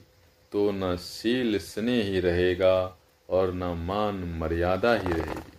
तो 0.52 0.72
न 0.72 0.96
शील 0.98 1.58
स्नेह 1.60 2.06
ही 2.06 2.20
रहेगा 2.20 2.98
और 3.30 3.54
न 3.54 3.64
मान 3.64 4.16
मर्यादा 4.40 4.94
ही 4.94 5.14
रहेगी। 5.14 5.52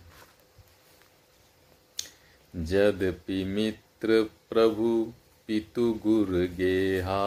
यद्यपि 2.73 3.43
मित्र 3.43 4.21
प्रभु 4.49 5.13
पितु 5.47 5.93
गुर 6.03 6.29
गेहा 6.57 7.23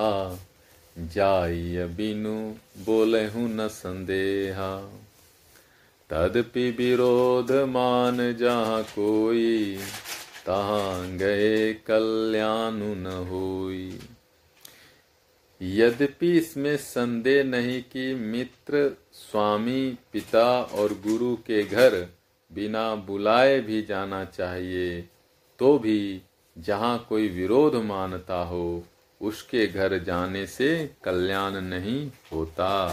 जाय 0.99 1.87
बिनु 1.97 2.37
बोलहु 2.85 3.47
न 3.47 3.69
संदेहा। 3.69 4.71
तदपि 6.11 6.71
विरोध 6.71 7.53
मान 7.53 8.33
जहाँ 8.35 8.83
कोई, 8.83 9.77
तहाँ 10.47 11.17
गए 11.17 11.75
कल्याण 11.87 12.75
न 12.75 13.07
होई। 13.31 13.99
यद्यपि 15.61 16.31
इसमें 16.39 16.77
संदेह 16.77 17.43
नहीं 17.45 17.83
कि 17.83 18.15
मित्र, 18.15 18.97
स्वामी, 19.13 19.99
पिता 20.13 20.63
और 20.63 20.93
गुरु 21.07 21.35
के 21.37 21.63
घर 21.63 21.97
बिना 22.53 22.95
बुलाए 22.95 23.61
भी 23.61 23.83
जाना 23.83 24.25
चाहिए 24.25 25.01
तो 25.59 25.79
भी 25.79 26.23
जहाँ 26.57 27.07
कोई 27.09 27.29
विरोध 27.29 27.75
मानता 27.75 28.43
हो, 28.43 28.85
उसके 29.21 29.67
घर 29.67 29.99
जाने 29.99 30.47
से 30.47 30.91
कल्याण 31.05 31.61
नहीं 31.61 32.11
होता। 32.33 32.89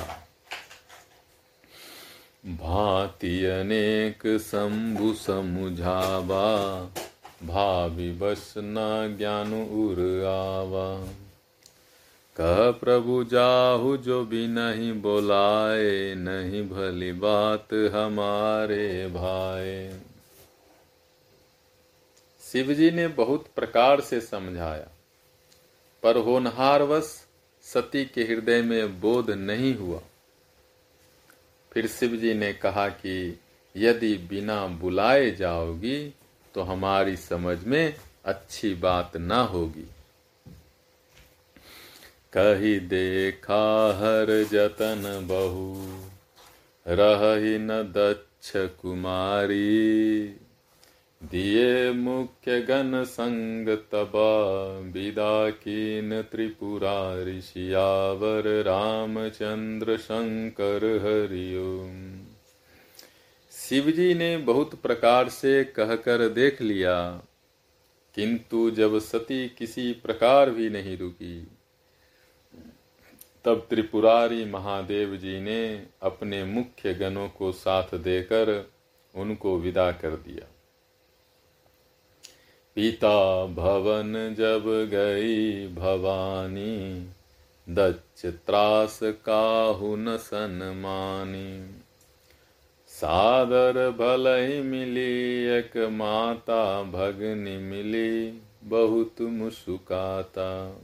भाति 2.46 3.46
अनेक 3.46 4.28
शंभु 4.42 5.14
समुझावा, 5.14 6.46
भावी 7.44 8.12
बस 8.12 8.54
न 8.58 9.16
ज्ञान 9.18 9.54
उर 9.54 10.02
आवा। 10.28 10.90
कह 12.38 12.72
प्रभु 12.72 13.24
जाहु 13.24 13.96
जो 13.98 14.24
भी 14.26 14.48
नहीं 14.48 14.92
बोलाए, 15.02 16.16
नहीं 16.16 16.64
भली 16.70 17.12
बात 17.12 17.74
हमारे 17.94 19.08
भाई 19.08 19.90
शिवजी 22.42 22.92
ने 22.92 23.08
बहुत 23.08 23.48
प्रकार 23.56 24.02
से 24.02 24.22
समझाया, 24.22 24.90
पर 26.04 26.18
होनहारवश 26.18 27.14
सती 27.66 28.06
के 28.06 28.24
हृदय 28.24 28.62
में 28.62 29.00
बोध 29.02 29.32
नहीं 29.32 29.74
हुआ। 29.76 30.02
फिर 31.72 31.88
शिव 31.88 32.16
जी 32.18 32.34
ने 32.34 32.54
कहा 32.54 32.88
कि 32.90 33.40
यदि 33.76 34.16
बिना 34.30 34.66
बुलाए 34.68 35.32
जाओगी 35.32 36.14
तो 36.56 36.62
हमारी 36.64 37.16
समझ 37.18 37.58
में 37.64 37.96
अच्छी 38.26 38.74
बात 38.76 39.18
ना 39.18 39.42
होगी। 39.46 39.90
कही 42.38 42.80
देखा 42.80 43.66
हर 43.98 44.32
जतन 44.52 45.04
बहु। 45.28 45.74
रही 46.86 47.58
न 47.58 47.82
दक्ष 47.92 48.52
कुमारी। 48.82 50.26
दिए 51.22 51.92
मुख्य 51.92 52.60
गण 52.62 53.04
संग 53.04 53.70
तबा 53.92 54.34
विदा 54.94 55.50
कीन 55.50 56.22
त्रिपुरा 56.22 56.98
ऋषियावर 57.24 58.50
रामचंद्र 58.64 59.98
शंकर 59.98 60.86
हरिओम। 61.04 61.96
शिवजी 63.52 64.14
ने 64.14 64.38
बहुत 64.38 64.76
प्रकार 64.76 65.30
से 65.30 65.64
कहकर 65.64 66.28
देख 66.30 66.62
लिया, 66.62 67.00
किंतु 68.16 68.70
जब 68.72 69.00
सती 69.00 69.48
किसी 69.50 69.92
प्रकार 70.04 70.50
भी 70.50 70.70
नहीं 70.70 70.98
रुकी 70.98 71.36
तब 73.46 73.68
त्रिपुरारी 73.70 74.46
महादेव 74.46 75.16
जी 75.16 75.42
ने 75.42 75.86
अपने 76.02 76.44
मुख्य 76.44 76.94
गणों 76.94 77.30
को 77.30 77.52
साथ 77.52 77.96
देकर 77.96 78.70
उनको 79.16 79.58
विदा 79.58 79.92
कर 79.92 80.10
दिया। 80.10 80.48
पिता 82.76 83.46
भवन 83.46 84.36
जब 84.38 84.64
गई 84.68 85.68
भवानी, 85.68 87.08
दच्च 87.70 88.26
त्रास 88.26 89.00
काहु 89.04 89.96
न 89.96 90.18
सनमानी 90.18 91.82
सादर 92.88 93.90
भलई 93.90 94.62
मिली, 94.62 95.46
एक 95.46 95.78
माता 95.78 96.84
भगनी 96.84 97.58
मिली, 97.58 98.42
बहुत 98.64 99.22
मुस्काता। 99.22 100.82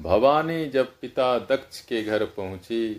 भवानी 0.00 0.66
जब 0.66 1.00
पिता 1.00 1.38
दक्ष 1.38 1.80
के 1.80 2.02
घर 2.02 2.24
पहुँची, 2.24 2.94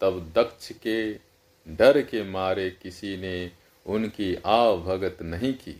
तब 0.00 0.32
दक्ष 0.34 0.72
के 0.72 1.14
डर 1.68 2.02
के 2.02 2.22
मारे 2.22 2.70
किसी 2.70 3.16
ने 3.16 3.50
उनकी 3.86 4.34
आवभगत 4.46 5.22
नहीं 5.22 5.54
की। 5.54 5.72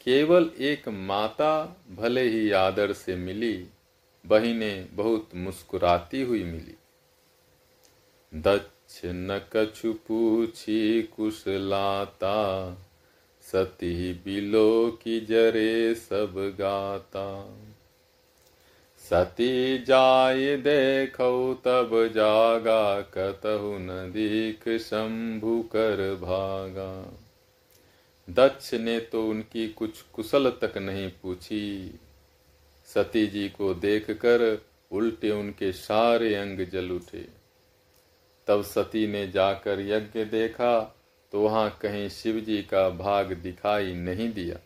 केवल 0.00 0.50
एक 0.58 0.88
माता 0.88 1.82
भले 1.90 2.22
ही 2.22 2.50
आदर 2.50 2.92
से 2.92 3.16
मिली, 3.16 3.66
बहिने 4.26 4.86
बहुत 4.92 5.30
मुस्कुराती 5.34 6.22
हुई 6.22 6.44
मिली। 6.44 6.74
दक्ष 8.34 9.00
न 9.04 9.46
कछु 9.52 9.92
पूछी, 9.92 11.02
कुशलाता, 11.02 12.72
सती 13.42 14.12
बिलो 14.12 14.90
की 14.90 15.20
जरे 15.20 15.94
सब 15.94 16.56
गाता। 16.58 17.56
सती 19.10 19.78
जाय 19.78 20.56
देखो 20.56 21.54
तब 21.54 21.90
जागा, 22.14 23.00
कतहु 23.00 23.78
न 23.78 24.10
दीख 24.12 24.68
शंभु 24.78 25.62
कर 25.62 26.02
भागा। 26.14 26.90
दक्ष 28.28 28.74
ने 28.74 28.98
तो 29.00 29.26
उनकी 29.28 29.68
कुछ 29.68 30.02
कुशल 30.12 30.50
तक 30.50 30.76
नहीं 30.78 31.08
पूछी। 31.22 32.00
सती 32.88 33.26
जी 33.26 33.48
को 33.48 33.72
देखकर 33.74 34.46
उल्टे 34.92 35.30
उनके 35.30 35.72
सारे 35.72 36.34
अंग 36.34 36.66
जल 36.72 36.90
उठे। 36.90 37.26
तब 38.48 38.62
सती 38.62 39.06
ने 39.06 39.26
जाकर 39.28 39.80
यज्ञ 39.80 40.24
देखा 40.24 40.78
तो 41.32 41.40
वहाँ 41.40 41.78
कहीं 41.82 42.08
शिव 42.08 42.40
जी 42.40 42.62
का 42.62 42.88
भाग 42.90 43.32
दिखाई 43.32 43.92
नहीं 43.94 44.32
दिया। 44.32 44.56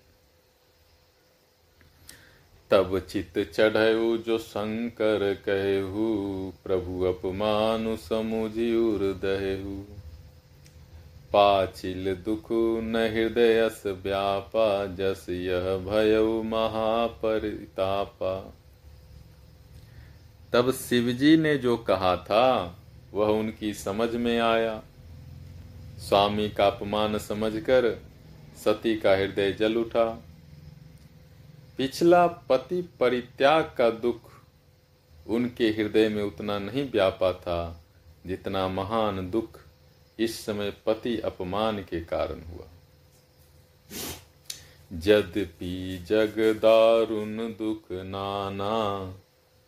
तब 2.72 2.98
चित 2.98 3.50
चढ़ऊ, 3.54 4.16
जो 4.16 4.38
शंकर 4.38 5.42
कहू, 5.48 6.52
प्रभु 6.64 7.02
अपमानु 7.02 7.96
समुझियुर 7.96 8.98
दहु 8.98 9.96
पाचिल 11.32 12.14
दुख 12.14 12.46
न 12.82 13.11
हृदयस 13.14 13.82
व्यापा, 13.87 14.87
जस 14.87 15.26
यह 15.28 15.76
भयऊ 15.76 16.42
महापरितापा। 16.42 18.54
तब 20.52 20.72
शिवजी 20.72 21.37
ने 21.37 21.58
जो 21.58 21.76
कहा 21.76 22.16
था, 22.16 22.78
वह 23.14 23.26
उनकी 23.26 23.74
समझ 23.74 24.14
में 24.14 24.38
आया। 24.38 24.82
स्वामी 25.98 26.48
का 26.48 26.66
अपमान 26.66 27.18
समझकर 27.18 28.02
सती 28.64 28.96
का 28.96 29.16
हृदय 29.16 29.52
जल 29.52 29.76
उठा। 29.76 30.22
पिछला 31.76 32.26
पति 32.26 32.82
परित्याग 33.00 33.74
का 33.78 33.90
दुख 33.90 34.30
उनके 35.26 35.68
हृदय 35.68 36.08
में 36.08 36.22
उतना 36.22 36.58
नहीं 36.58 36.90
व्यापा 36.90 37.32
था, 37.32 37.85
जितना 38.26 38.68
महान 38.68 39.30
दुख 39.30 39.58
इस 40.18 40.44
समय 40.46 40.70
पति 40.87 41.20
अपमान 41.20 41.78
के 41.78 42.00
कारण 42.00 42.40
हुआ। 42.42 42.66
यद्यपि 44.92 46.04
जग 46.08 46.35
दारुण 46.38 47.37
दुख 47.37 47.92
नाना, 47.92 49.14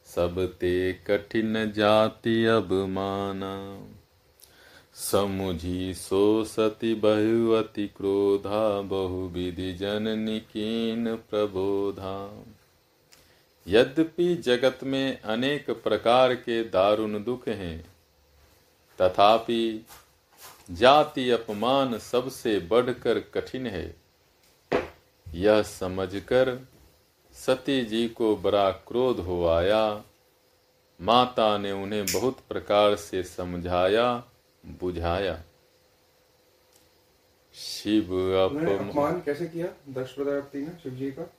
सब 0.06 0.56
ते 0.60 0.92
कठिन 0.92 1.72
जाति 1.72 2.44
अब 2.44 2.72
माना। 2.72 3.54
समुझी 5.04 5.94
सो 5.94 6.44
सती 6.44 6.94
बहुअति 6.94 7.86
क्रोधा, 7.88 8.80
बहुविधि 8.80 9.72
जननी 9.72 10.40
कीन 10.40 11.16
प्रबोधा। 11.16 12.44
यद्यपि 13.68 14.34
जगत 14.34 14.78
में 14.82 15.20
अनेक 15.22 15.70
प्रकार 15.70 16.34
के 16.34 16.64
दारुण 16.64 17.24
दुख 17.24 17.48
हैं, 17.48 17.86
तथापि 19.00 19.86
जाति 20.70 21.30
अपमान 21.30 21.98
सबसे 21.98 22.58
बढ़कर 22.58 23.18
कठिन 23.18 23.66
है। 23.66 23.96
यह 25.34 25.62
समझकर 25.62 26.68
सती 27.32 27.84
जी 27.84 28.08
को 28.08 28.36
बड़ा 28.36 28.70
क्रोध 28.70 29.20
हो 29.20 29.46
आया। 29.46 30.02
माता 31.02 31.58
ने 31.58 31.72
उन्हें 31.72 32.06
बहुत 32.06 32.38
प्रकार 32.48 32.96
से 32.96 33.22
समझाया 33.22 34.24
बुझाया। 34.64 35.42
शिव 37.54 38.14
अपमान 38.38 39.20
कैसे 39.20 39.46
किया 39.46 39.66
दक्ष 39.92 40.12
प्रजापति 40.12 40.58
ने 40.58 40.70
शिव 40.82 40.92
जी 40.92 41.10
का? 41.10 41.30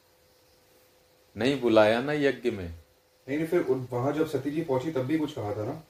नहीं 1.35 1.59
बुलाया 1.61 2.01
ना 2.01 2.13
यज्ञ 2.13 2.51
में। 2.51 2.67
नहीं 2.67 3.37
नहीं 3.37 3.47
फिर 3.47 3.61
वहाँ 3.91 4.11
जब 4.13 4.27
सती 4.27 4.51
जी 4.51 4.61
पहुँची 4.61 4.91
तब 4.91 5.05
भी 5.05 5.17
कुछ 5.17 5.33
कहा 5.33 5.53
था 5.55 5.65
ना? 5.65 5.83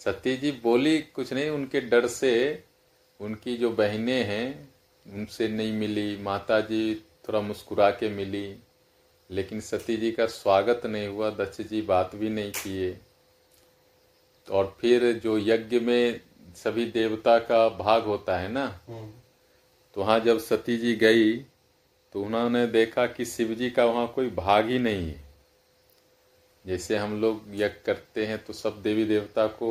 सती 0.00 0.36
जी 0.36 0.50
बोली 0.62 0.98
कुछ 1.14 1.32
नहीं 1.32 1.50
उनके 1.50 1.80
डर 1.80 2.06
से 2.06 2.32
उनकी 3.20 3.56
जो 3.56 3.70
बहनें 3.70 4.24
हैं 4.24 4.68
उनसे 5.06 5.48
नहीं 5.48 5.72
मिली। 5.72 6.16
माता 6.16 6.60
जी 6.60 6.94
थोड़ा 7.28 7.40
मुस्कुरा 7.40 7.90
के 7.90 8.08
मिली 8.08 8.56
लेकिन 9.30 9.60
सती 9.60 9.96
जी 9.96 10.10
का 10.12 10.26
स्वागत 10.26 10.86
नहीं 10.86 11.08
हुआ 11.08 11.30
दक्ष 11.30 11.60
जी 11.60 11.82
बात 11.82 12.14
भी 12.14 12.28
नहीं 12.28 12.52
किए। 12.52 12.98
और 14.48 14.76
फिर 14.80 15.12
जो 15.12 15.38
यज्ञ 15.38 15.80
में 15.80 16.20
सभी 16.64 16.84
देवता 16.90 17.38
का 17.38 17.68
भाग 17.68 18.04
होता 18.04 18.38
है 18.38 18.48
ना? 18.48 18.64
हम्म। 18.88 19.10
तो 19.96 20.00
वहाँ 20.00 20.18
जब 20.20 20.38
सती 20.38 20.76
जी 20.76 20.94
गई 20.96 21.36
तो 22.14 22.22
उन्होंने 22.22 22.66
देखा 22.66 23.06
कि 23.06 23.24
शिव 23.24 23.54
जी 23.54 23.70
का 23.70 23.84
वहाँ 23.84 24.06
कोई 24.14 24.30
भाग 24.30 24.68
ही 24.68 24.78
नहीं 24.78 25.08
है। 25.08 25.26
जैसे 26.64 26.96
हम 26.96 27.20
लोग 27.20 27.42
यज्ञ 27.54 27.82
करते 27.86 28.26
हैं 28.26 28.38
तो 28.44 28.52
सब 28.52 28.82
देवी 28.82 29.04
देवता 29.04 29.46
को 29.46 29.70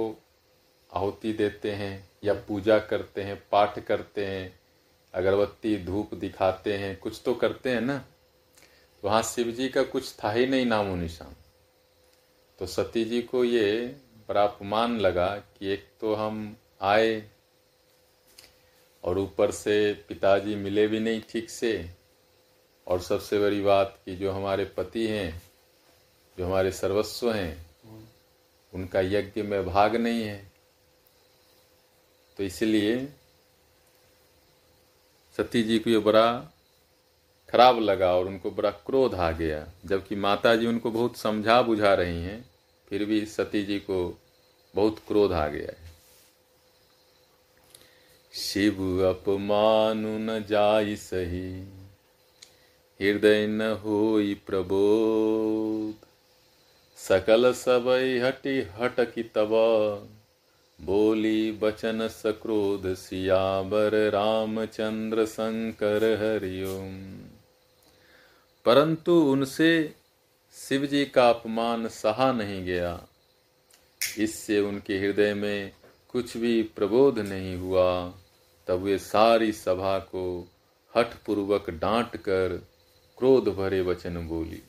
आहुति 0.92 1.34
देते 1.34 1.72
हैं 1.72 2.10
या 2.24 2.34
पूजा 2.48 2.78
करते 2.80 3.24
हैं 3.24 3.42
पाठ 3.52 3.80
करते 3.80 4.26
हैं 4.26 4.60
अगरबत्ती 5.14 5.76
धूप 5.84 6.14
दिखाते 6.14 6.78
हैं 6.78 6.96
कुछ 7.00 7.22
तो 7.26 7.34
करते 7.34 7.70
हैं 7.70 7.82
ना? 7.82 7.98
तो 9.04 9.08
वहाँ 9.08 9.22
शिव 9.24 9.52
जी 9.52 9.70
का 9.70 9.84
कुछ 9.84 10.14
था 10.24 10.32
ही 10.32 10.46
नहीं 10.46 10.66
नामो 10.66 10.96
निशान। 10.96 11.36
तो 12.60 12.66
सती 12.66 13.04
जी 13.06 13.22
को 13.22 13.44
ये 13.44 13.96
बड़ा 14.30 14.44
अपमान 14.44 14.98
लगा 15.00 15.28
कि 15.38 15.68
एक 15.68 15.88
तो 16.02 16.14
हम 16.16 16.56
आए 16.82 17.30
और 19.04 19.18
ऊपर 19.18 19.52
से 19.52 19.94
पिताजी 19.94 20.56
मिले 20.56 20.88
भी 20.88 21.00
नहीं 21.00 21.22
ठीक 21.30 21.50
से। 21.50 21.90
और 22.88 23.02
सबसे 23.02 23.40
बड़ी 23.40 23.62
बात 23.62 24.00
कि 24.06 24.16
जो 24.16 24.32
हमारे 24.32 24.66
पति 24.66 25.08
हैं, 25.08 25.42
जो 26.38 26.46
हमारे 26.46 26.72
सर्वस्व 26.72 27.32
हैं, 27.32 27.66
उनका 28.74 29.00
यज्ञ 29.00 29.42
में 29.42 29.66
भाग 29.66 29.96
नहीं 29.96 30.24
है। 30.24 30.52
तो 32.38 32.44
इसलिए 32.44 33.08
सती 35.38 35.64
जी 35.64 35.80
को 35.80 35.90
ये 35.90 35.98
बड़ा 35.98 36.54
खराब 37.50 37.80
लगा 37.80 38.16
और 38.16 38.28
उनको 38.28 38.52
बड़ा 38.52 38.72
क्रोध 38.72 39.16
आ 39.16 39.32
गया, 39.32 39.68
जबकि 39.86 40.16
माता 40.16 40.56
जी 40.56 40.68
उनको 40.68 40.92
बहुत 40.92 41.18
समझा 41.18 41.62
बुझा 41.62 41.94
रही 41.94 42.24
हैं, 42.24 42.50
फिर 42.90 43.06
भी 43.06 43.26
सती 43.26 43.64
जी 43.64 43.80
को 43.80 44.22
बहुत 44.76 45.00
क्रोध 45.08 45.34
आ 45.34 45.48
गया 45.48 45.82
है। 45.82 45.87
शिव 48.38 49.04
अपमानु 49.10 50.18
न 50.18 50.44
जाई 50.44 50.96
सही। 50.96 51.62
हृदय 53.02 53.48
न 53.48 53.62
होई 53.62 54.34
प्रबोध। 54.34 56.08
सकल 56.98 57.54
सबई 57.54 58.20
हटि 58.20 58.68
हटकी 58.72 59.24
तब। 59.24 59.50
बोली 60.82 61.52
बचन 61.52 62.08
सक्रोध 62.08 62.94
सियाबर 62.94 64.10
रामचंद्र 64.10 65.26
शंकर 65.26 66.04
हरिओम। 66.04 67.22
परंतु 68.66 69.12
उनसे 69.12 69.96
शिव 70.54 70.86
जी 70.86 71.06
का 71.06 71.30
अपमान 71.30 71.88
सहा 71.88 72.32
नहीं 72.32 72.66
गया। 72.66 73.08
इससे 74.18 74.60
उनके 74.60 74.98
हृदय 75.00 75.34
में 75.34 75.72
कुछ 76.10 76.38
भी 76.38 76.64
प्रबोध 76.64 77.20
नहीं 77.20 77.56
हुआ। 77.56 78.14
तब 78.68 78.82
वे 78.82 78.98
सारी 78.98 79.52
सभा 79.52 79.98
को 80.00 80.24
हठ 80.94 81.14
पूर्वक 81.26 81.70
डांट 81.70 82.18
कर 82.18 82.58
क्रोध 83.18 83.48
भरे 83.50 83.82
वचन 83.82 84.28
बोली, 84.28 84.62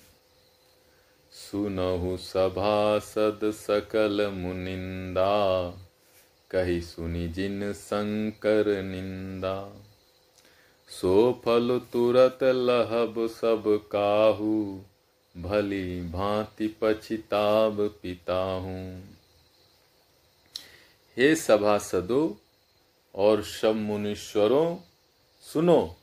सुनहु 1.33 2.17
सभासद 2.17 3.41
सकल 3.45 4.27
मुनिंदा, 4.33 5.35
कही 6.51 6.81
सुनी 6.81 7.29
जिन 7.29 7.73
शंकर 7.73 8.83
निंदा। 8.83 9.57
सो 10.89 11.43
फल 11.45 11.81
तुरत 11.93 12.39
लहब 12.43 13.27
सब 13.27 13.65
काहू, 13.93 14.81
भली 15.35 16.01
भांति 16.03 16.69
पछिताब 16.83 17.81
पिता 18.03 18.39
हूँ 18.55 19.03
हे 21.17 21.35
सभासदों 21.37 22.29
और 23.19 23.43
सब 23.43 23.75
मुनीश्वरों, 23.77 24.77
सुनो। 25.41 25.97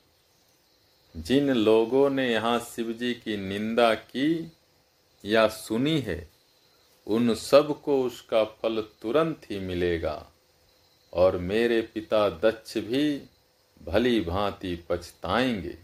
जिन 1.17 1.49
लोगों 1.49 2.10
ने 2.10 2.32
यहाँ 2.32 2.60
शिव 2.60 2.93
जी 2.93 3.13
की 3.13 3.38
निंदा 3.38 3.95
की 3.95 4.51
या 5.25 5.47
सुनी 5.47 5.99
है, 5.99 6.30
उन 7.08 7.36
सबको 7.36 8.04
उसका 8.04 8.43
फल 8.43 8.84
तुरंत 9.01 9.41
ही 9.51 9.60
मिलेगा 9.60 10.28
और 11.13 11.38
मेरे 11.38 11.82
पिता 11.82 12.30
दक्ष 12.30 12.78
भी 12.78 13.21
भली 13.84 14.21
भांति 14.21 14.75
पछताएँगे। 14.89 15.78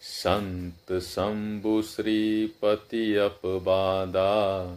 संत 0.00 0.98
शंभु 0.98 1.82
श्रीपति 1.82 3.14
अपवादा 3.14 4.76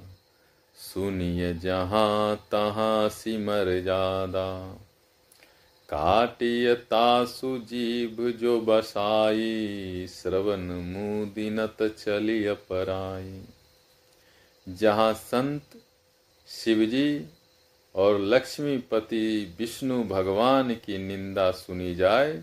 सुनिय 0.76 1.54
जहाँ 1.54 2.47
तहाँ 2.52 3.10
सिमर 3.10 3.82
जादा। 3.82 4.83
काटिय 5.89 6.74
तासु 6.89 7.58
जीभ 7.60 8.22
जो 8.39 8.60
बसाई, 8.62 10.08
श्रवण 10.08 10.62
मुदिनत 10.84 11.84
चली 11.98 12.46
अपराई 12.46 13.41
जहाँ 14.67 15.13
संत 15.13 15.78
शिवजी 16.48 17.26
और 17.96 18.19
लक्ष्मीपति 18.22 19.56
विष्णु 19.60 20.04
भगवान 20.04 20.74
की 20.76 20.98
निंदा 20.98 21.50
सुनी 21.52 21.93
जाए, 21.96 22.41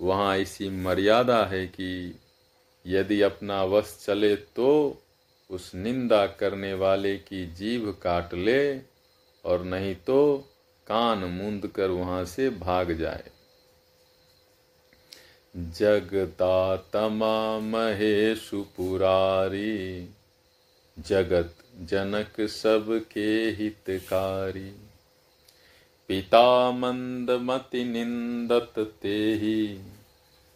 वहाँ 0.00 0.36
ऐसी 0.36 0.68
मर्यादा 0.82 1.44
है 1.44 1.66
कि 1.66 2.20
यदि 2.84 3.20
अपना 3.22 3.62
वश 3.64 3.96
चले 4.04 4.34
तो 4.36 4.70
उस 5.50 5.74
निंदा 5.74 6.26
करने 6.26 6.72
वाले 6.74 7.16
की 7.18 7.46
जीभ 7.54 7.94
काट 8.02 8.34
ले, 8.34 8.78
और 9.44 9.64
नहीं 9.64 9.94
तो 9.94 10.46
कान 10.90 11.18
मूंद 11.18 11.66
कर 11.66 11.90
वहाँ 11.90 12.24
से 12.24 12.50
भाग 12.50 12.92
जाए। 12.92 13.30
जगता 15.56 16.76
तमा 16.76 17.58
महेशु 17.58 18.62
पुरारी, 18.76 20.08
जगत 20.98 21.54
जनक 21.80 22.40
सबके 22.40 23.50
हितकारी। 23.50 24.70
पिता 26.08 26.70
मंद 26.70 27.30
मति 27.30 27.84
निंदत 27.84 28.98
ते 29.02 29.34
ही 29.34 29.80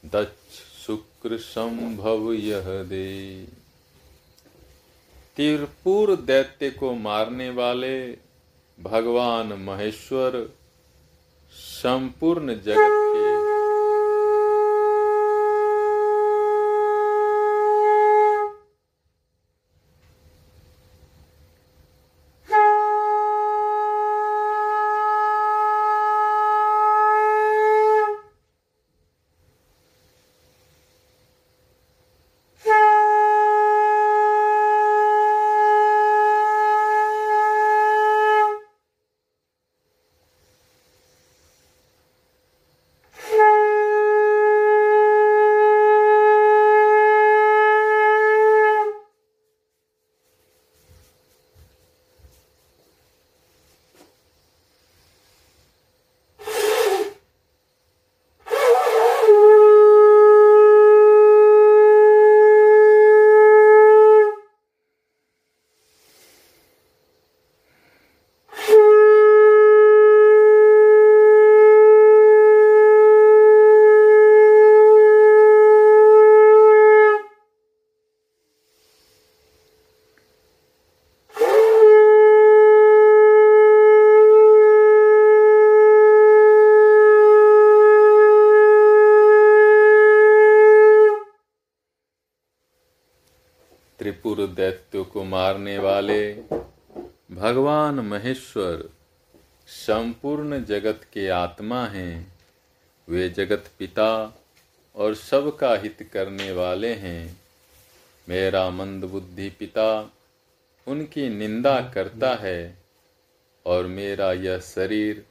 दक्ष 0.05 0.87
शुक्र 0.87 1.37
संभव 1.37 2.33
यह 2.33 2.83
दे। 2.83 3.47
तिरपुर 5.37 6.17
दैत्य 6.17 6.71
को 6.71 6.93
मारने 6.95 7.51
वाले 7.51 8.25
भगवान 8.79 9.53
महेश्वर 9.67 10.37
संपूर्ण 11.53 12.55
जगत 12.55 13.01
के 13.15 13.23
त्रिपुर 93.99 94.44
दैत्यों 94.55 95.05
को 95.05 95.25
मारने 95.25 95.79
वाले 95.79 96.35
भगवान 97.33 97.95
महेश्वर 97.95 98.89
संपूर्ण 99.67 100.65
जगत 100.65 101.01
के 101.13 101.29
आत्मा 101.29 101.87
हैं। 101.87 102.35
वे 103.09 103.29
जगत 103.29 103.71
पिता 103.79 104.39
और 104.95 105.15
सबका 105.15 105.77
हित 105.77 106.11
करने 106.13 106.53
वाले 106.53 106.95
हैं। 106.95 107.41
मेरा 108.29 108.71
मंद 108.71 109.05
बुद्धि 109.05 109.51
पिता 109.51 110.13
उनकी 110.87 111.29
निंदा 111.29 111.81
करता 111.95 112.35
है 112.35 112.79
और 113.67 113.87
मेरा 113.87 114.33
यह 114.33 114.59
शरीर 114.59 115.25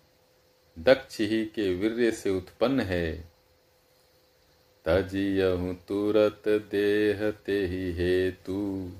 दक्ष 0.79 1.19
ही 1.19 1.45
के 1.45 1.75
वीर्य 1.75 2.11
से 2.11 2.29
उत्पन्न 2.29 2.79
है। 2.79 3.23
तजियहु 4.85 5.73
तुरत 5.73 6.43
देह 6.47 7.31
ते 7.31 7.65
ही 7.65 7.93
हेतु। 7.93 8.91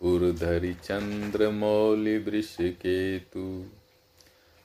उर्धरि 0.00 0.72
चंद्र 0.84 1.48
मौलि 1.50 2.16
वृष 2.18 2.56
केतु 2.60 3.44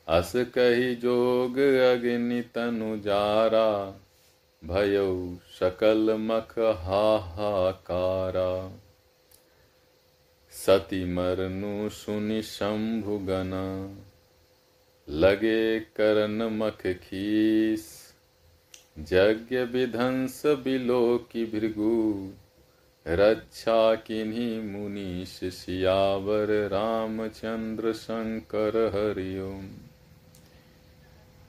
अस 0.08 0.32
कही 0.56 0.96
जोग 0.96 1.58
अग्नि 1.60 2.42
तनु 2.56 2.98
जारा, 2.98 3.70
भयो 4.62 5.08
सकल 5.60 6.16
मख 6.20 6.54
हाहाकारा 6.60 8.50
सती 10.54 11.04
मरनु 11.06 11.90
सुनि 11.90 12.42
शंभु 12.42 13.18
गना 13.20 13.66
लगे 15.08 15.80
करन 15.98 16.44
मख 16.54 16.86
खीस 17.04 17.90
यज्ञ 19.12 19.58
विध्वंस 19.74 20.42
बिलो 20.64 21.02
की 21.32 21.46
भृगु 21.46 21.92
रक्षा 23.08 23.96
किन्हीं 23.96 24.62
मुनीश 24.62 25.40
सियावर 25.44 26.52
रामचंद्र 26.72 27.94
शंकर 27.94 28.78
हरिओम 28.94 29.68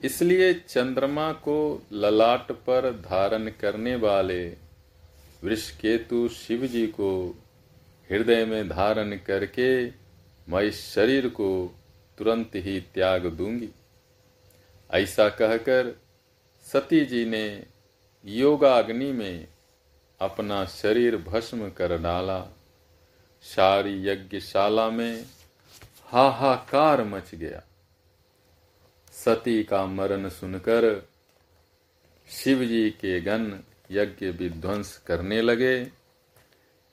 इसलिए 0.03 0.53
चंद्रमा 0.53 1.31
को 1.31 1.81
ललाट 1.93 2.51
पर 2.51 2.89
धारण 2.91 3.49
करने 3.49 3.95
वाले 3.95 4.45
वृषकेतु 5.43 6.27
शिव 6.27 6.65
जी 6.65 6.87
को 6.87 7.11
हृदय 8.09 8.45
में 8.45 8.69
धारण 8.69 9.15
करके 9.17 9.87
मैं 10.47 10.61
इस 10.61 10.93
शरीर 10.93 11.27
को 11.29 11.49
तुरंत 12.17 12.51
ही 12.55 12.79
त्याग 12.93 13.25
दूँगी। 13.25 13.69
ऐसा 14.91 15.29
कहकर 15.29 15.95
सती 16.65 17.05
जी 17.05 17.25
ने 17.25 17.63
योगाग्नि 18.25 19.11
में 19.11 19.47
अपना 20.19 20.65
शरीर 20.65 21.17
भस्म 21.17 21.69
कर 21.69 21.97
डाला। 21.97 22.47
सारी 23.41 24.07
यज्ञशाला 24.07 24.89
में 24.89 25.25
हाहाकार 26.03 27.03
मच 27.03 27.35
गया। 27.35 27.63
सती 29.11 29.63
का 29.63 29.85
मरण 29.85 30.29
सुनकर 30.29 31.09
शिव 32.29 32.65
जी 32.65 32.89
के 32.89 33.21
गण 33.21 33.59
यज्ञ 33.91 34.25
विध्वंस 34.25 34.97
करने 34.97 35.41
लगे। 35.41 35.91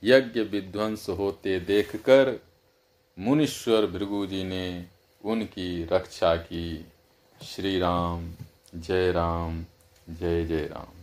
यज्ञ 0.04 0.40
विध्वंस 0.40 1.08
होते 1.08 1.60
देखकर 1.60 2.40
मुनीश्वर 3.18 3.86
भृगु 3.86 4.26
जी 4.26 4.44
ने 4.44 4.86
उनकी 5.24 5.84
रक्षा 5.84 6.36
की। 6.36 6.86
श्री 7.42 7.78
राम 7.78 8.34
जय 8.74 9.12
राम, 9.12 9.66
जय 10.10 10.44
जय 10.44 10.66
राम। 10.66 11.01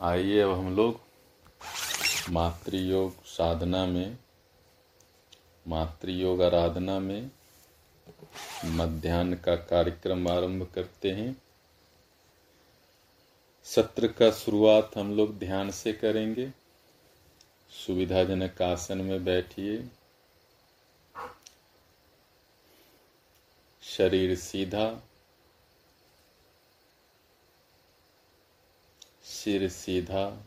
आइए 0.00 0.40
अब 0.40 0.50
हम 0.50 0.76
लोग 0.76 1.00
मातृयोग 2.30 3.24
साधना 3.24 3.86
में, 3.86 4.18
मातृयोग 5.68 6.42
आराधना 6.42 6.98
में 6.98 7.30
मध्यान्ह 8.64 9.36
का 9.36 9.56
कार्यक्रम 9.56 10.28
आरंभ 10.28 10.72
करते 10.74 11.10
हैं। 11.10 11.42
सत्र 13.64 14.08
का 14.08 14.30
शुरुआत 14.30 14.96
हम 14.96 15.16
लोग 15.16 15.38
ध्यान 15.38 15.70
से 15.70 15.92
करेंगे। 15.92 16.50
सुविधाजनक 17.86 18.62
आसन 18.62 18.98
में 18.98 19.24
बैठिए। 19.24 19.88
शरीर 23.82 24.36
सीधा 24.36 25.07
सिर 29.28 29.68
सीधा। 29.68 30.44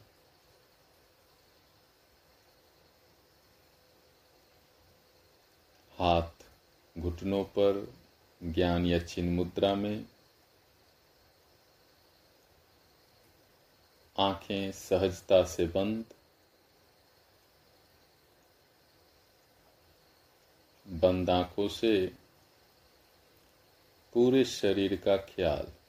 हाथ 5.97 6.31
घुटनों 6.97 7.43
पर, 7.43 7.93
ज्ञान 8.43 8.85
या 8.85 8.99
चिन्ह 8.99 9.31
मुद्रा 9.31 9.75
में। 9.75 10.05
आँखें 14.19 14.71
सहजता 14.71 15.43
से 15.43 15.65
बंद। 15.65 16.05
बंद 20.87 21.29
आँखों 21.29 21.67
से 21.67 22.07
पूरे 24.13 24.45
शरीर 24.45 24.95
का 24.95 25.17
ख्याल। 25.17 25.80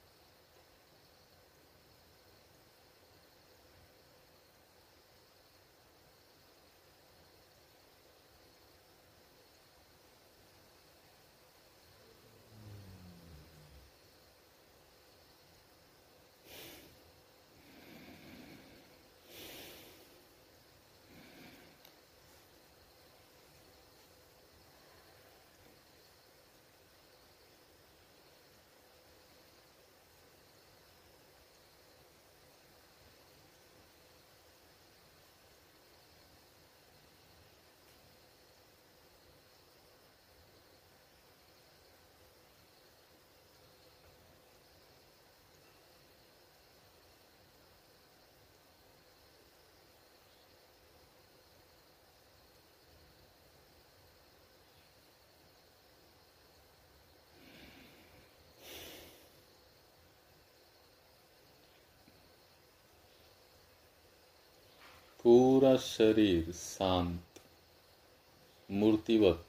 पूरा 65.23 65.77
शरीर 65.77 66.51
शांत, 66.51 67.39
मूर्तिवत, 68.71 69.45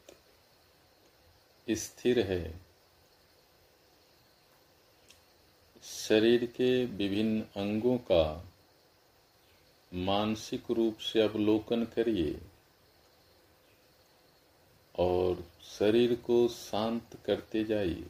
स्थिर 1.70 2.18
है। 2.20 2.60
शरीर 5.82 6.46
के 6.46 6.84
विभिन्न 6.84 7.40
अंगों 7.40 7.98
का 7.98 8.52
मानसिक 9.94 10.70
रूप 10.70 10.98
से 10.98 11.20
अवलोकन 11.20 11.84
करिए 11.84 12.40
और 14.98 15.44
शरीर 15.78 16.14
को 16.14 16.48
शांत 16.48 17.18
करते 17.26 17.64
जाइए। 17.64 18.06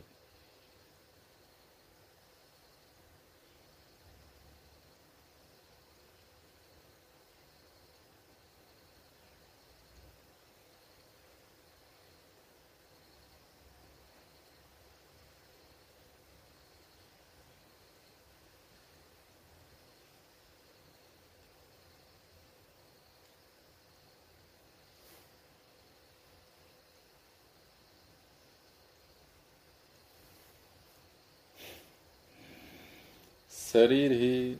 शरीर 33.75 34.13
ही 34.13 34.57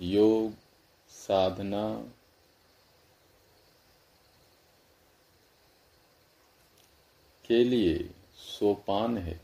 योग, 0.00 0.54
साधना, 1.08 2.12
के 7.46 7.64
लिए 7.64 8.10
सोपान 8.36 9.18
है। 9.18 9.40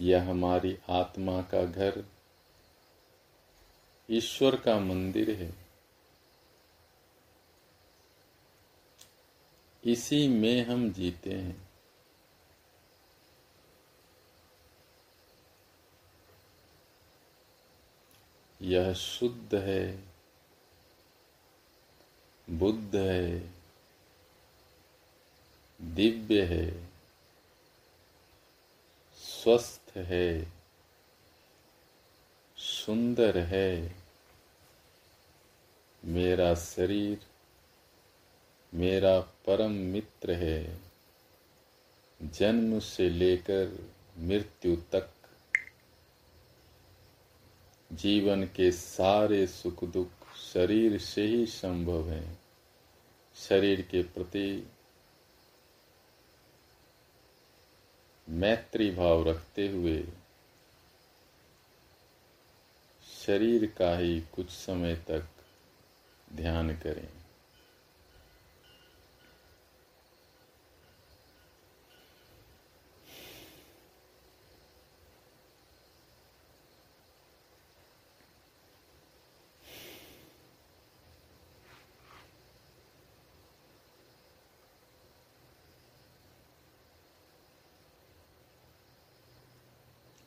यह 0.00 0.30
हमारी 0.30 0.78
आत्मा 0.88 1.42
का 1.42 1.64
घर, 1.64 2.04
ईश्वर 4.10 4.56
का 4.56 4.78
मंदिर 4.78 5.30
है। 5.30 5.54
इसी 9.84 10.28
में 10.28 10.64
हम 10.64 10.92
जीते 10.92 11.30
हैं। 11.30 11.65
यह 18.62 18.92
शुद्ध 18.92 19.54
है, 19.54 20.04
बुद्ध 22.50 22.96
है, 22.96 23.52
दिव्य 25.80 26.42
है, 26.42 26.88
स्वस्थ 29.16 29.96
है, 29.96 30.52
सुंदर 32.56 33.38
है। 33.38 33.96
मेरा 36.04 36.54
शरीर 36.54 37.18
मेरा 38.74 39.20
परम 39.20 39.70
मित्र 39.70 40.32
है। 40.32 40.80
जन्म 42.22 42.78
से 42.80 43.08
लेकर 43.08 43.92
मृत्यु 44.18 44.76
तक 44.76 45.15
जीवन 47.92 48.44
के 48.44 48.70
सारे 48.72 49.46
सुख 49.46 49.84
दुख 49.84 50.08
शरीर 50.54 50.98
से 50.98 51.26
ही 51.26 51.46
संभव 51.46 52.10
है। 52.10 52.38
शरीर 53.36 53.82
के 53.82 54.02
प्रति 54.02 54.70
मैत्री 58.28 58.90
भाव 58.90 59.28
रखते 59.28 59.68
हुए 59.68 60.04
शरीर 63.26 63.66
का 63.78 63.96
ही 63.98 64.20
कुछ 64.20 64.50
समय 64.50 64.96
तक 64.96 65.28
ध्यान 66.32 66.70
करें 66.76 67.08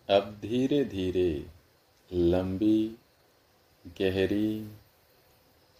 अब 0.09 0.38
धीरे 0.49 0.85
धीरे 0.85 1.45
लंबी, 2.13 2.97
गहरी, 3.87 4.71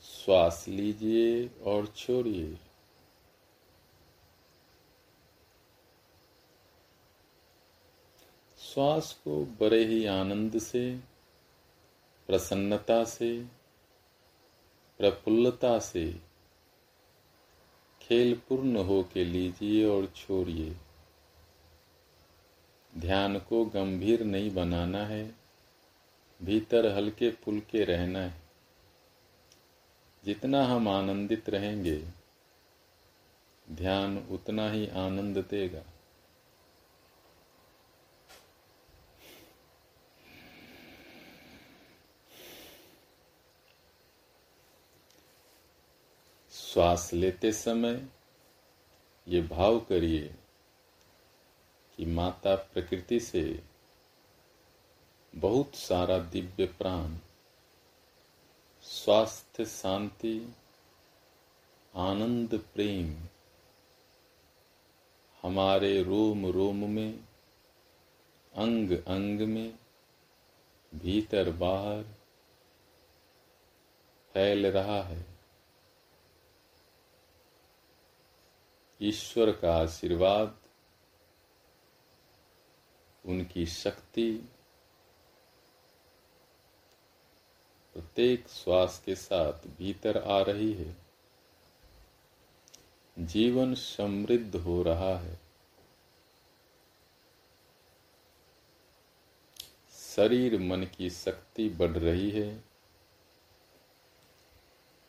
श्वास 0.02 0.66
लीजिए 0.68 1.50
और 1.64 1.88
छोड़िए। 1.88 2.58
श्वास 8.60 9.22
को 9.24 9.46
बड़े 9.46 9.86
ही 9.86 10.06
आनंद 10.06 10.60
से, 10.60 11.00
प्रसन्नता 12.28 13.04
से, 13.04 13.46
प्रफुल्लता 14.98 15.80
से 15.80 16.20
खेल 18.02 18.42
पूर्ण 18.50 18.78
हो 18.78 19.04
के 19.14 19.24
लीजिए 19.24 19.86
और 19.86 20.06
छोड़िए। 20.06 20.76
ध्यान 22.98 23.40
को 23.40 23.66
गंभीर 23.66 24.24
नहीं 24.24 24.52
बनाना 24.52 25.06
है, 25.06 25.36
भीतर 26.42 26.86
हल्के 26.96 27.32
फुलके 27.32 27.84
रहना 27.84 28.20
है। 28.20 28.42
जितना 30.26 30.64
हम 30.66 30.88
आनंदित 30.88 31.50
रहेंगे, 31.50 32.04
ध्यान 33.68 34.18
उतना 34.18 34.70
ही 34.72 34.88
आनंद 34.88 35.38
देगा। 35.38 35.84
श्वास 46.52 47.14
लेते 47.14 47.52
समय 47.52 48.06
ये 49.28 49.42
भाव 49.42 49.80
करिए 49.80 50.36
कि 52.00 52.06
माता 52.06 52.56
प्रकृति 52.56 53.20
से 53.20 53.64
बहुत 55.36 55.76
सारा 55.76 56.18
दिव्य 56.18 56.66
प्राण, 56.66 57.18
स्वास्थ्य 58.82 59.66
शांति, 59.66 60.54
आनंद 61.96 62.60
प्रेम 62.74 63.18
हमारे 65.42 66.04
रोम 66.04 66.46
रोम 66.46 66.90
में, 66.90 67.20
अंग 68.56 68.92
अंग 68.92 69.42
में, 69.42 69.80
भीतर 70.96 71.52
बाहर 71.52 72.04
फैल 74.34 74.68
रहा 74.68 75.02
है। 75.04 75.26
ईश्वर 79.02 79.52
का 79.52 79.76
आशीर्वाद 79.76 80.59
उनकी 83.30 83.66
शक्ति 83.66 84.50
प्रत्येक 87.94 88.48
श्वास 88.48 89.04
के 89.06 89.16
साथ 89.16 89.54
भीतर 89.54 90.18
आ 90.18 90.42
रही 90.42 90.74
है। 90.74 90.96
जीवन 93.20 93.74
समृद्ध 93.74 94.56
हो 94.56 94.84
रहा 94.84 95.18
है। 95.18 95.40
शरीर 100.16 100.60
मन 100.60 100.86
की 100.86 101.10
शक्ति 101.10 101.70
बढ़ 101.70 101.98
रही 101.98 102.32
है। 102.32 102.64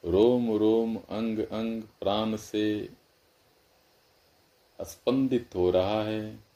रोम 0.04 0.56
रोम 0.56 0.96
अंग 0.96 1.38
अंग 1.38 1.82
प्राण 1.82 2.36
से 2.36 2.90
स्पंदित 4.80 5.54
हो 5.54 5.70
रहा 5.70 6.02
है। 6.02 6.49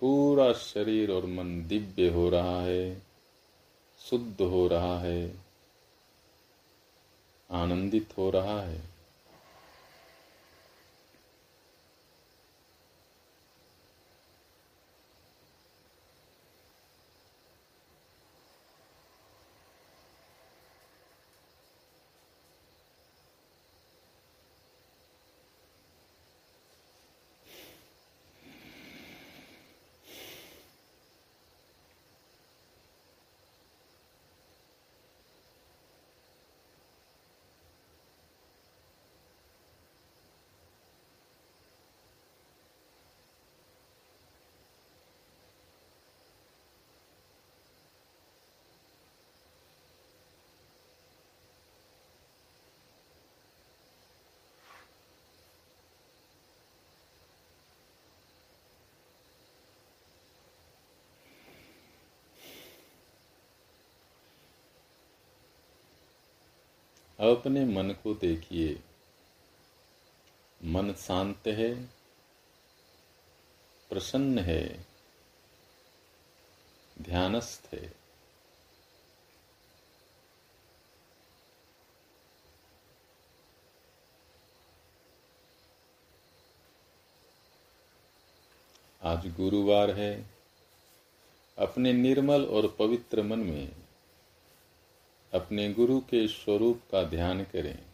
पूरा 0.00 0.52
शरीर 0.52 1.10
और 1.10 1.26
मन 1.26 1.64
दिव्य 1.66 2.08
हो 2.08 2.28
रहा 2.28 2.60
है, 2.62 3.02
शुद्ध 3.98 4.42
हो 4.42 4.66
रहा 4.68 4.98
है, 4.98 5.34
आनंदित 7.50 8.18
हो 8.18 8.30
रहा 8.30 8.60
है। 8.60 8.93
अपने 67.20 67.64
मन 67.64 67.90
को 67.90 68.14
देखिए। 68.14 68.82
मन 70.64 70.92
शांत 70.92 71.46
है, 71.46 71.84
प्रसन्न 73.90 74.38
है, 74.38 74.86
ध्यानस्थ 77.02 77.74
है। 77.74 77.94
आज 89.02 89.26
गुरुवार 89.26 89.90
है। 89.90 90.26
अपने 91.58 91.92
निर्मल 91.92 92.44
और 92.44 92.76
पवित्र 92.78 93.22
मन 93.22 93.38
में 93.38 93.83
अपने 95.34 95.72
गुरु 95.72 96.00
के 96.00 96.28
स्वरूप 96.28 96.82
का 96.92 97.02
ध्यान 97.02 97.44
करें। 97.44 97.86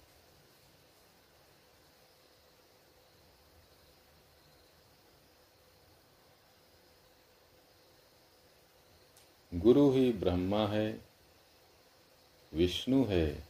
गुरु 9.55 9.91
ही 9.91 10.13
ब्रह्मा 10.13 10.67
है, 10.67 11.05
विष्णु 12.53 13.05
है, 13.05 13.49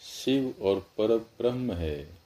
शिव 0.00 0.54
और 0.62 0.80
पर 0.80 1.18
ब्रह्म 1.18 1.72
है। 1.72 2.19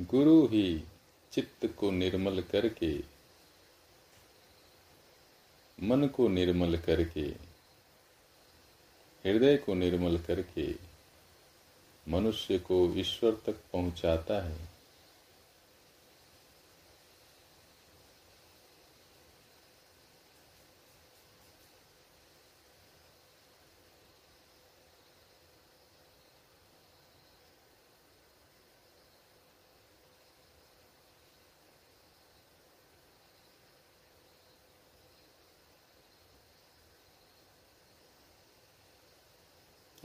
गुरु 0.00 0.46
ही 0.46 0.84
चित्त 1.32 1.66
को 1.66 1.90
निर्मल 1.90 2.42
करके, 2.42 3.00
मन 5.82 6.06
को 6.06 6.28
निर्मल 6.28 6.76
करके, 6.76 7.50
हृदय 9.24 9.56
को 9.56 9.74
निर्मल 9.74 10.18
करके 10.18 10.74
मनुष्य 12.08 12.58
को 12.58 12.94
ईश्वर 12.94 13.30
तक 13.46 13.56
पहुंचाता 13.72 14.48
है। 14.48 14.79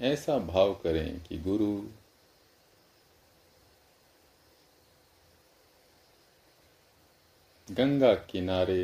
ऐसा 0.06 0.38
भाव 0.38 0.74
करें 0.74 1.20
कि 1.20 1.38
गुरु 1.38 1.68
गंगा 7.68 8.14
किनारे 8.14 8.82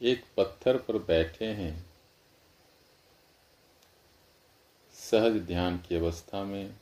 एक 0.00 0.24
पत्थर 0.36 0.76
पर 0.76 0.98
बैठे 0.98 1.46
हैं, 1.52 1.74
सहज 4.94 5.36
ध्यान 5.42 5.78
की 5.78 5.96
अवस्था 5.96 6.42
में 6.44 6.74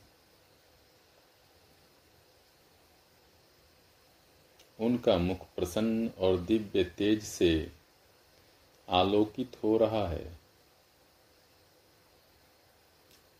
उनका 4.79 5.17
मुख 5.17 5.45
प्रसन्न 5.55 6.09
और 6.19 6.37
दिव्य 6.37 6.83
तेज 6.83 7.23
से 7.23 7.71
आलोकित 8.89 9.57
हो 9.63 9.77
रहा 9.77 10.07
है। 10.07 10.37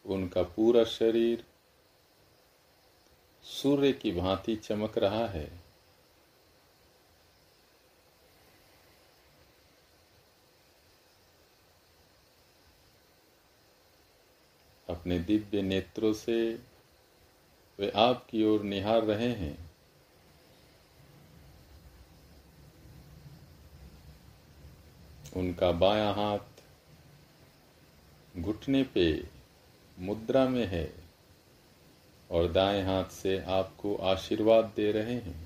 उनका 0.06 0.44
पूरा 0.44 0.84
शरीर 0.84 1.46
सूर्य 3.44 3.94
की 3.94 4.12
भांति 4.12 4.56
चमक 4.56 4.98
रहा 4.98 5.28
है। 5.28 5.66
अपने 14.90 15.20
दिव्य 15.20 15.62
नेत्रों 15.62 16.14
से 16.14 16.60
वे 17.80 17.90
आपकी 17.90 18.44
ओर 18.44 18.62
निहार 18.62 19.04
रहे 19.04 19.30
हैं। 19.30 19.65
उनका 25.36 25.72
बायां 25.72 26.14
हाथ 26.14 26.40
घुटने 28.40 28.84
पे 28.84 29.24
मुद्रा 30.00 30.48
में 30.50 30.68
है 30.68 30.94
और 32.32 32.52
दाएँ 32.52 32.84
हाथ 32.84 33.06
से 33.06 33.40
आपको 33.40 33.96
आशीर्वाद 33.96 34.74
दे 34.76 34.92
रहे 34.92 35.14
हैं। 35.14 35.45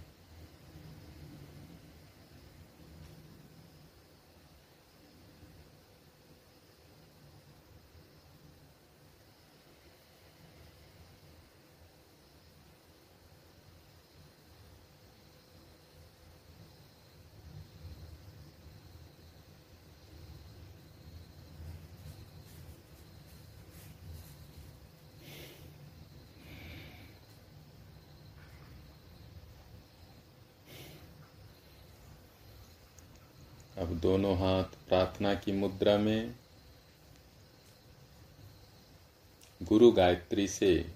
अब 33.90 34.00
दोनों 34.00 34.38
हाथ 34.38 34.64
प्रार्थना 34.64 35.34
की 35.36 35.52
मुद्रा 35.52 35.98
में। 35.98 36.36
गुरु 39.64 39.92
गायत्री 39.92 40.48
से 40.48 40.92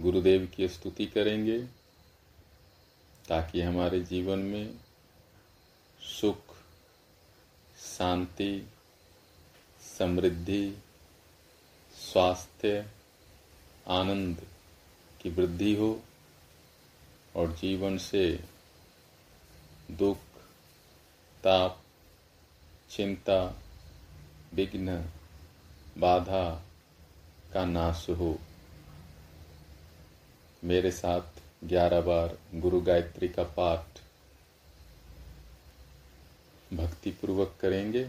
गुरुदेव 0.00 0.52
की 0.56 0.68
स्तुति 0.68 1.06
करेंगे, 1.06 1.62
ताकि 3.28 3.60
हमारे 3.60 4.00
जीवन 4.00 4.38
में 4.38 4.74
सुख, 6.20 6.38
शांति, 7.98 8.68
समृद्धि, 9.98 10.78
स्वास्थ्य, 12.12 12.86
आनंद 13.88 14.46
की 15.20 15.30
वृद्धि 15.30 15.74
हो, 15.74 16.02
और 17.36 17.52
जीवन 17.52 17.98
से 17.98 18.44
दुख 19.90 20.18
ताप 21.44 21.82
चिंता, 22.90 23.62
विघ्न, 24.54 25.04
बाधा 25.98 26.64
का 27.52 27.64
नाश 27.64 28.06
हो। 28.10 28.38
मेरे 30.64 30.90
साथ 30.90 31.20
ग्यारह 31.64 32.00
बार 32.00 32.38
गुरु 32.54 32.80
गायत्री 32.80 33.28
का 33.28 33.42
पाठ। 33.42 33.86
भक्ति 36.74 37.10
पूर्वक 37.10 37.56
करेंगे। 37.60 38.04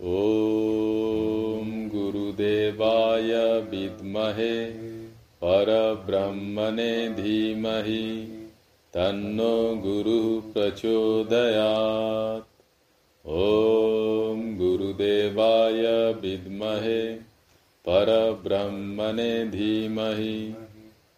ओम 0.00 1.88
गुरुदेवाय 1.88 3.60
विद्महे, 3.60 4.70
परब्रह्मणे 5.16 7.08
धीमहि। 7.08 8.39
तन्नो 8.94 9.76
गुरुः 9.76 10.52
प्रचोदयात्। 10.52 12.62
ॐ 13.26 14.56
गुरुदेवाय 14.56 16.12
विद्महे, 16.12 17.18
परब्रह्मणे 17.88 19.46
धीमहि, 19.46 20.54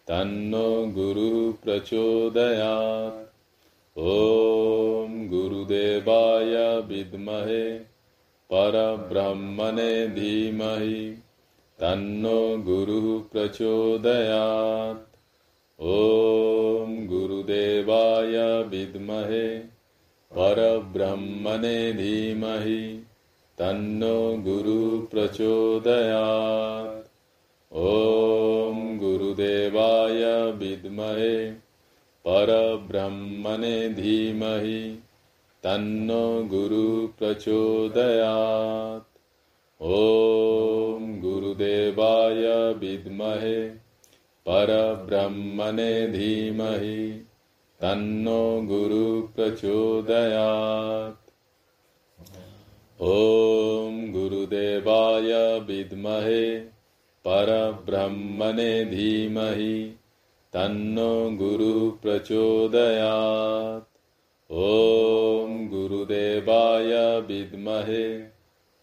तन्नो 0.06 0.86
गुरुः 0.86 1.52
प्रचोदयात्। 1.52 3.28
ॐ 3.98 5.28
गुरुदेवाय 5.28 6.80
विद्महे, 6.80 7.78
परब्रह्मणे 8.52 10.08
धीमहि, 10.08 11.18
तन्नो 11.80 12.58
गुरुः 12.58 13.22
प्रचोदयात्। 13.32 15.11
ॐ 15.82 17.06
गुरुदेवाय 17.06 18.62
विद्महे, 18.62 19.62
परब्रह्मणे 20.36 21.92
धीमहि, 21.92 23.04
तन्नो 23.58 24.36
गुरुः 24.36 25.06
प्रचोदयात्। 25.06 27.08
ॐ 27.76 28.98
गुरुदेवाय 28.98 30.52
विद्महे, 30.52 31.52
परब्रह्मणे 32.28 33.88
धीमहि, 33.88 34.98
तन्नो 35.62 36.44
गुरुः 36.44 37.18
प्रचोदयात्। 37.18 39.18
ॐ 39.82 41.20
गुरुदेवाय 41.20 42.74
विद्महे 42.74 43.81
परब्रह्मणे 44.46 46.06
धीमहि, 46.06 47.10
तन्नो 47.80 48.62
गुरुः 48.62 49.34
प्रचोदयात्। 49.34 51.30
ॐ 53.02 54.12
गुरुदेवाय 54.12 55.58
विद्महे, 55.60 56.58
परब्रह्मणे 57.26 58.84
धीमहि, 58.84 59.96
तन्नो 60.52 61.30
गुरुः 61.30 61.90
प्रचोदयात्। 62.02 63.98
ॐ 64.52 65.68
गुरुदेवाय 65.68 67.20
विद्महे, 67.20 68.18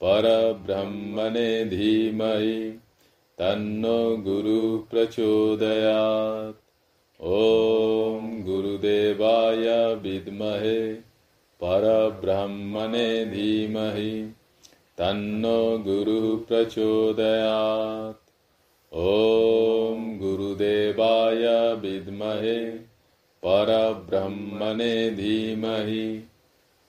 परब्रह्मणे 0.03 1.65
धीमहि 1.65 2.79
तन्नो 3.41 4.17
गुरुः 4.17 4.77
प्रचोदयात्। 4.91 6.55
ॐ 7.21 8.43
गुरुदेवाय 8.43 9.95
विद्महे, 9.95 10.93
परब्रह्मणे 11.63 13.25
धीमहि, 13.25 14.33
तन्नो 14.97 15.77
गुरुः 15.77 16.45
प्रचोदयात्। 16.45 18.29
ॐ 18.93 20.19
गुरुदेवाय 20.19 21.73
विद्महे, 21.75 22.69
परब्रह्मणे 23.45 25.09
धीमहि, 25.09 26.19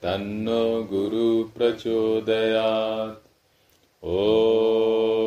तन्नो 0.02 0.84
गुरुः 0.84 1.58
प्रचोदयात्। 1.58 3.26
ॐ 4.04 5.19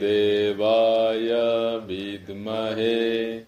गुरुदेवाय 0.00 1.78
विद्महे 1.78 3.38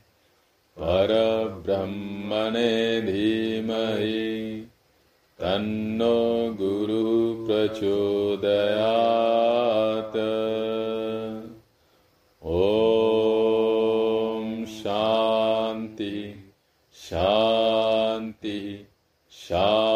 परब्रह्मणे 0.78 3.00
धीमहि। 3.00 4.66
तन्नो 5.38 6.56
गुरुः 6.60 7.46
प्रचोदयात्। 7.46 10.18
ॐ 12.46 14.64
शान्ति 14.64 16.34
शान्ति 16.92 18.86
शान्तिः। 19.30 19.91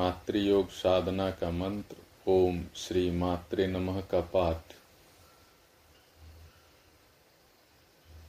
मातृयोग 0.00 0.68
साधना 0.68 1.30
का 1.30 1.50
मंत्र, 1.50 1.96
ओम 2.26 2.64
श्री 2.76 3.10
मातृ 3.10 3.66
नमः 3.66 4.00
का 4.00 4.20
पाठ। 4.20 4.62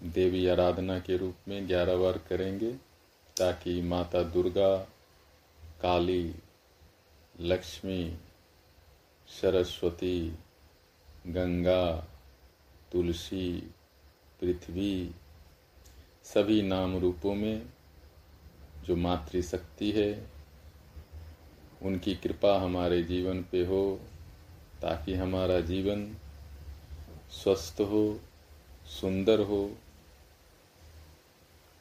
देवी 0.04 0.48
आराधना 0.48 1.00
के 1.00 1.18
रूप 1.18 1.36
में 1.48 1.68
ग्यारह 1.68 1.96
बार 1.96 2.18
करेंगे, 2.18 2.72
ताकि 3.38 3.82
माता 3.82 4.24
दुर्गा, 4.24 4.78
काली, 5.82 6.36
लक्ष्मी, 7.42 8.18
सरस्वती, 9.42 10.34
गंगा, 11.28 12.08
तुलसी, 12.92 13.74
पृथ्वी, 14.40 15.12
सभी 16.24 16.62
नाम 16.62 16.98
रूपों 16.98 17.36
में 17.36 17.66
जो 18.86 18.96
मातृशक्ति 18.96 19.92
है 19.92 20.41
उनकी 21.82 22.16
कृपा 22.16 22.60
हमारे 22.60 23.04
जीवन 23.04 23.44
पे 23.44 23.66
हो, 23.66 24.00
ताकि 24.82 25.14
हमारा 25.14 25.60
जीवन 25.60 26.16
स्वस्थ 27.32 27.82
हो, 27.82 28.20
सुंदर 29.02 29.40
हो, 29.40 29.76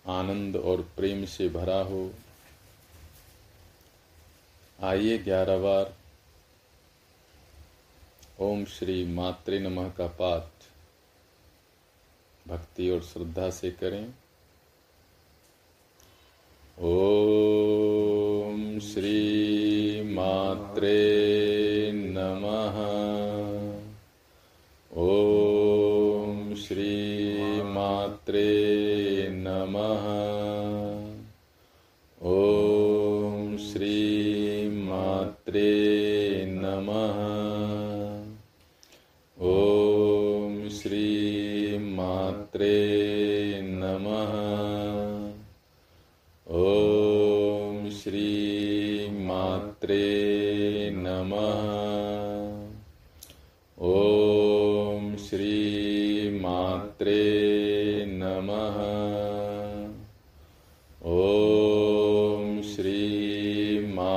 आनंद 0.07 0.57
और 0.57 0.83
प्रेम 0.97 1.25
से 1.25 1.49
भरा 1.49 1.81
हो। 1.81 2.13
आइए 4.83 5.19
ग्यारह 5.19 5.59
बार 5.59 5.95
ओम 8.41 8.65
श्री 8.65 9.05
मातृ 9.05 9.59
नमः 9.59 9.91
का 9.91 10.07
पाठ 10.07 10.49
भक्ति 12.49 12.91
और 12.91 13.03
श्रद्धा 13.03 13.51
से 13.51 13.71
करें। 13.71 14.15
ॐ 16.83 18.79
श्रीमात्रे 18.83 20.93
नमः। 21.95 22.77
ॐ 24.97 26.55
श्रीमात्रे 26.55 28.60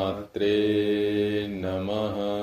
मात्रे 0.03 1.47
नमः। 1.49 2.42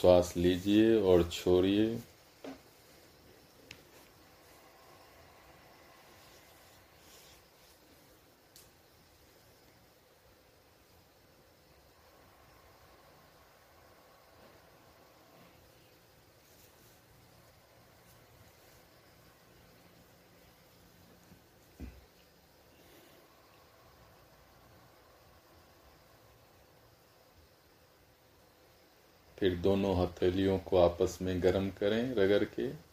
श्वास 0.00 0.34
लीजिए 0.36 0.94
और 1.00 1.22
छोड़िए। 1.32 1.98
फिर 29.38 29.56
दोनों 29.56 29.96
हथेलियों 29.96 30.58
को 30.58 30.76
आपस 30.78 31.18
में 31.22 31.42
गर्म 31.42 31.70
करें, 31.70 32.14
रगड़ 32.14 32.44
के। 32.44 32.86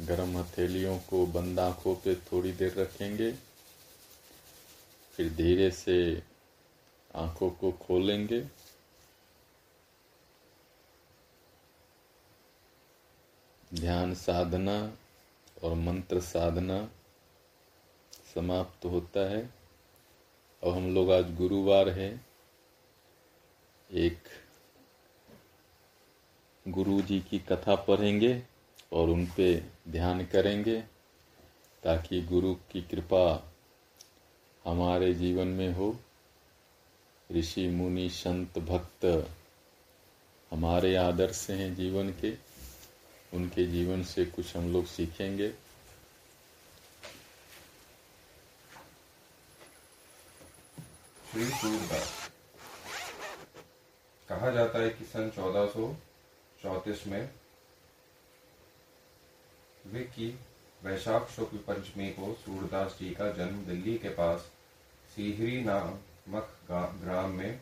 गरम 0.00 0.36
हथेलियों 0.36 0.98
को 0.98 1.26
बंद 1.26 1.60
आँखों 1.60 1.94
पे 1.94 2.14
थोड़ी 2.14 2.52
देर 2.52 2.74
रखेंगे। 2.74 3.32
फिर 5.14 5.32
धीरे 5.34 5.70
से 5.70 6.22
आँखों 7.14 7.50
को 7.50 7.72
खोलेंगे। 7.72 8.40
ध्यान 13.74 14.14
साधना 14.14 14.98
और 15.64 15.74
मंत्र 15.74 16.20
साधना 16.20 16.90
समाप्त 18.34 18.84
होता 18.84 19.30
है। 19.30 19.54
और 20.62 20.76
हम 20.76 20.94
लोग 20.94 21.12
आज 21.12 21.34
गुरुवार 21.34 21.88
है। 21.88 22.26
एक 23.92 24.18
गुरु 26.68 27.02
जी 27.02 27.20
की 27.20 27.38
कथा 27.38 27.74
पढ़ेंगे 27.74 28.42
और 28.92 29.08
उन 29.08 29.26
पे 29.26 29.64
ध्यान 29.88 30.26
करेंगे 30.26 30.80
ताकि 31.82 32.22
गुरु 32.22 32.54
की 32.54 32.82
कृपा 32.82 33.52
हमारे 34.64 35.14
जीवन 35.14 35.46
में 35.46 35.72
हो। 35.72 35.96
ऋषि, 37.32 37.68
मुनि, 37.68 38.10
संत, 38.10 38.58
भक्त 38.58 39.30
हमारे 40.50 40.96
आदर्श 40.96 41.50
हैं 41.50 41.74
जीवन 41.74 42.10
के। 42.10 42.53
उनके 43.34 43.66
जीवन 43.66 44.02
से 44.04 44.24
कुछ 44.24 44.56
हम 44.56 44.72
लोग 44.72 44.86
सीखेंगे। 44.86 45.48
श्री 51.32 51.44
सूरदास 51.44 52.30
कहा 54.28 54.50
जाता 54.50 54.78
है 54.78 54.90
कि 54.90 55.04
सन 55.04 55.30
चौदह 55.30 57.10
में 57.10 57.30
वे 59.86 60.00
की 60.00 60.28
वैशाख 60.82 61.28
शुक्ल 61.30 61.58
पंचमी 61.66 62.08
को 62.10 62.32
सूरदास 62.34 62.96
जी 63.00 63.10
का 63.10 63.30
जन्म 63.32 63.64
दिल्ली 63.64 63.96
के 63.98 64.08
पास 64.08 64.40
सीहरी 65.14 65.60
नामक 65.64 66.56
ग्राम 66.70 67.30
में, 67.30 67.60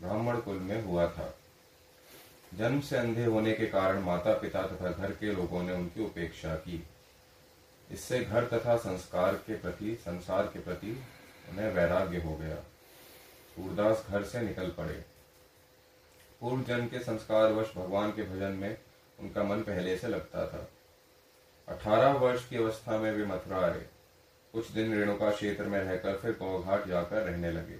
ब्राह्मण 0.00 0.40
कुल 0.40 0.58
में 0.60 0.82
हुआ 0.82 1.06
था। 1.08 1.26
जन्म 2.58 2.80
से 2.80 2.96
अंधे 2.96 3.24
होने 3.24 3.52
के 3.52 3.66
कारण 3.66 4.00
माता 4.00 4.32
पिता 4.34 4.62
तथा 4.62 4.90
घर 4.90 5.10
के 5.10 5.32
लोगों 5.32 5.62
ने 5.62 5.72
उनकी 5.72 6.04
उपेक्षा 6.04 6.54
की। 6.54 6.82
इससे 7.90 8.24
घर 8.24 8.44
तथा 8.44 8.76
संस्कार 8.76 9.34
के 9.34 9.54
प्रति, 9.54 9.94
संसार 9.94 10.46
के 10.46 10.58
प्रति 10.58 11.02
उन्हें 11.50 11.72
वैराग्य 11.72 12.18
हो 12.18 12.36
गया। 12.36 12.56
सूरदास 13.56 14.06
घर 14.08 14.22
से 14.22 14.40
निकल 14.40 14.70
पड़े। 14.70 15.04
पूर्व 16.40 16.62
जन्म 16.62 16.86
के 16.86 16.98
संस्कार 16.98 17.52
वश 17.52 17.72
भगवान 17.76 18.10
के 18.10 18.22
भजन 18.22 18.52
में 18.52 18.76
उनका 19.20 19.42
मन 19.42 19.60
पहले 19.60 19.96
से 19.96 20.08
लगता 20.08 20.46
था। 20.46 20.68
अठारह 21.68 22.12
वर्ष 22.12 22.48
की 22.48 22.56
अवस्था 22.56 22.98
में 22.98 23.12
वे 23.12 23.24
मथुरा 23.24 23.60
आए 23.60 23.86
कुछ 24.54 24.70
दिन 24.70 24.94
रेणुका 24.94 25.30
क्षेत्र 25.30 25.64
में 25.64 25.78
रहकर 25.80 26.16
फिर 26.16 26.32
गौघाट 26.32 26.86
जाकर 26.86 27.22
रहने 27.22 27.52
लगे। 27.52 27.76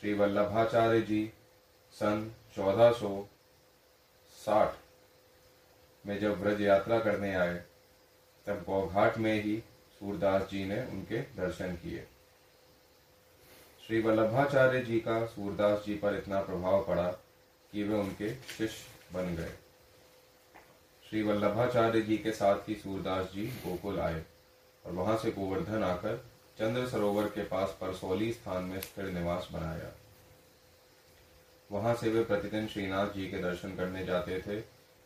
श्री 0.00 0.14
वल्लभाचार्य 0.14 1.00
जी, 1.00 1.32
सन 1.92 2.32
1460 4.46 6.06
में 6.06 6.20
जब 6.20 6.40
व्रज 6.40 6.60
यात्रा 6.60 6.98
करने 6.98 7.34
आए, 7.34 7.54
तब 8.46 8.64
गौघाट 8.66 9.18
में 9.18 9.42
ही 9.42 9.62
सूरदास 10.00 10.42
जी 10.42 10.64
ने 10.64 10.80
उनके 10.86 11.18
दर्शन 11.18 11.72
किए। 11.72 12.06
श्री 13.86 14.00
वल्लभाचार्य 14.00 14.80
जी 14.80 15.00
का 15.00 15.26
सूरदास 15.26 15.82
जी 15.86 15.94
पर 15.94 16.14
इतना 16.14 16.40
प्रभाव 16.40 16.84
पड़ा 16.84 17.08
कि 17.72 17.82
वे 17.82 17.94
उनके 17.94 18.34
शिष्य 18.34 19.14
बन 19.14 19.34
गए। 19.36 19.52
श्री 21.10 21.22
वल्लभाचार्य 21.22 22.00
जी 22.00 22.16
के 22.18 22.32
साथ 22.32 22.68
ही 22.68 22.74
सूरदास 22.74 23.26
जी 23.26 23.46
गोकुल 23.46 24.00
आए 24.00 24.24
और 24.86 24.92
वहाँ 24.92 25.16
से 25.16 25.30
गोवर्धन 25.30 25.82
आकर 25.84 26.16
चंद्र 26.58 26.88
सरोवर 26.88 27.26
के 27.26 27.44
पास 27.44 27.78
परसौली 27.80 28.32
स्थान 28.32 28.64
में 28.64 28.80
स्थिर 28.80 29.04
निवास 29.04 29.48
बनाया। 29.52 29.92
वहाँ 31.70 31.94
से 31.94 32.08
वे 32.08 32.24
प्रतिदिन 32.24 32.66
श्रीनाथ 32.66 33.06
जी 33.08 33.28
के 33.30 33.38
दर्शन 33.38 33.74
करने 33.76 34.04
जाते 34.04 34.40
थे 34.40 34.60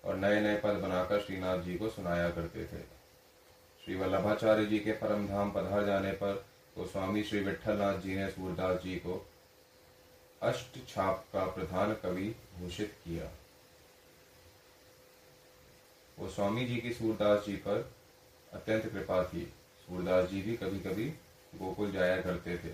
और 0.05 0.17
नए 0.17 0.41
नए 0.41 0.57
पद 0.57 0.75
बनाकर 0.83 1.21
श्रीनाथ 1.21 1.59
जी 1.59 1.75
को 1.75 1.89
सुनाया 1.89 2.31
करते 2.31 2.65
थे। 2.65 2.81
श्री 3.83 3.95
वल्लभाचार्य 3.95 4.67
जी 4.67 4.79
के 4.79 4.93
परम 4.93 5.27
धाम 5.29 5.51
पधार 5.51 5.85
जाने 5.87 6.13
पर 6.13 6.45
तो 6.77 6.87
स्वामी 6.87 7.23
श्री 7.23 7.41
विठलनाथ 7.41 7.99
जी 7.99 8.17
ने 8.17 8.29
सूरदास 8.31 8.83
जी 8.83 8.97
को 8.97 9.25
अष्ट 10.43 10.79
छाप 10.89 11.25
का 11.33 11.45
प्रधान 11.47 11.93
कवि 11.95 12.35
घोषित 12.61 12.95
किया। 13.05 13.31
वो 16.19 16.29
स्वामी 16.29 16.65
जी 16.65 16.77
की 16.77 16.93
सूरदास 16.93 17.45
जी 17.47 17.57
पर 17.57 17.91
अत्यंत 18.53 18.87
कृपा 18.87 19.23
थी। 19.25 19.45
सूरदास 19.89 20.29
जी 20.29 20.43
भी 20.43 20.57
कभी 20.57 20.79
कभी 20.81 21.05
गोकुल 21.55 21.93
जाया 21.93 22.21
करते 22.21 22.57
थे। 22.57 22.73